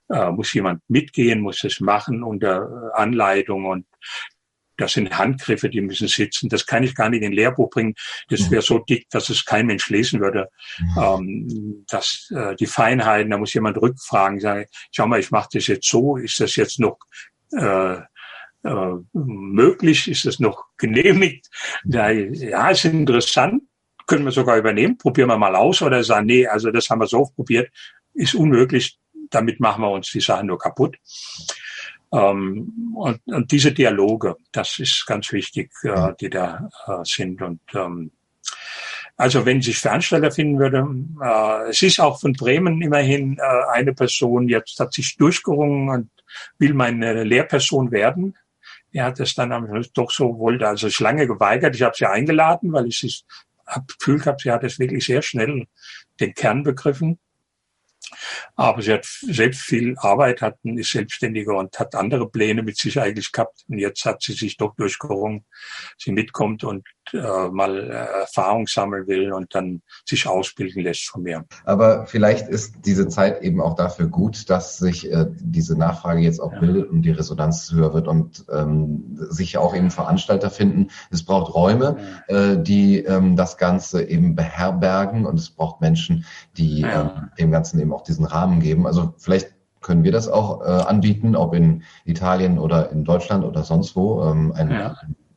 [0.09, 3.87] äh, muss jemand mitgehen, muss es machen unter Anleitung und
[4.81, 6.49] das sind Handgriffe, die müssen sitzen.
[6.49, 7.95] Das kann ich gar nicht in ein Lehrbuch bringen.
[8.29, 10.49] Das wäre so dick, dass es kein Mensch lesen würde.
[10.99, 15.67] Ähm, das, äh, die Feinheiten, da muss jemand rückfragen, sagen, schau mal, ich mache das
[15.67, 16.99] jetzt so, ist das jetzt noch
[17.53, 17.99] äh,
[18.63, 21.49] äh, möglich, ist das noch genehmigt?
[21.85, 23.63] Ja, ja, ist interessant,
[24.07, 27.07] können wir sogar übernehmen, probieren wir mal aus oder sagen, nee, also das haben wir
[27.07, 27.71] so oft probiert,
[28.15, 28.99] ist unmöglich,
[29.31, 30.97] damit machen wir uns die Sachen nur kaputt.
[32.13, 37.41] Ähm, und, und diese Dialoge, das ist ganz wichtig, äh, die da äh, sind.
[37.41, 38.11] Und ähm,
[39.17, 40.87] also wenn sich Veranstalter finden würde,
[41.23, 43.43] äh, es ist auch von Bremen immerhin äh,
[43.73, 46.11] eine Person, jetzt hat sich durchgerungen und
[46.59, 48.37] will meine Lehrperson werden.
[48.93, 49.51] Er hat es dann
[49.95, 51.77] doch so wollte, also ich lange geweigert.
[51.77, 53.25] Ich habe sie eingeladen, weil ich es
[53.87, 55.67] gefühlt habe, sie hat es wirklich sehr schnell
[56.19, 57.19] den Kern begriffen.
[58.57, 63.01] Aber sie hat selbst viel Arbeit, hat, ist Selbstständiger und hat andere Pläne mit sich
[63.01, 63.65] eigentlich gehabt.
[63.69, 65.45] Und jetzt hat sie sich doch durchgerungen,
[65.97, 71.23] sie mitkommt und äh, mal äh, Erfahrung sammeln will und dann sich ausbilden lässt von
[71.23, 71.45] mir.
[71.65, 76.41] Aber vielleicht ist diese Zeit eben auch dafür gut, dass sich äh, diese Nachfrage jetzt
[76.41, 76.61] auch ja.
[76.61, 80.89] bildet und die Resonanz höher wird und ähm, sich auch eben Veranstalter finden.
[81.11, 81.97] Es braucht Räume,
[82.29, 82.53] ja.
[82.53, 86.25] äh, die ähm, das Ganze eben beherbergen und es braucht Menschen,
[86.57, 87.03] die ja.
[87.03, 88.87] ähm, dem Ganzen eben auch diesen Rahmen geben.
[88.87, 93.65] Also vielleicht können wir das auch äh, anbieten, ob in Italien oder in Deutschland oder
[93.65, 94.71] sonst wo, ähm, ein,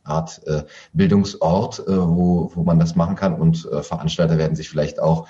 [0.03, 3.35] Art äh, Bildungsort, äh, wo, wo man das machen kann.
[3.35, 5.27] Und äh, Veranstalter werden sich vielleicht auch,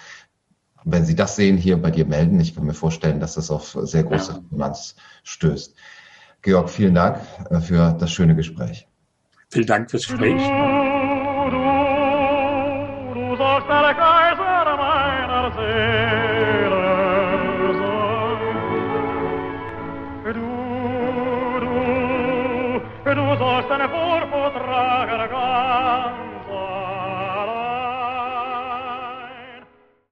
[0.83, 2.39] wenn sie das sehen, hier bei dir melden.
[2.39, 5.75] Ich kann mir vorstellen, dass das auf sehr große Resonanz stößt.
[6.41, 7.19] Georg, vielen Dank
[7.49, 8.87] äh, für das schöne Gespräch.
[9.49, 10.41] Vielen Dank fürs Gespräch.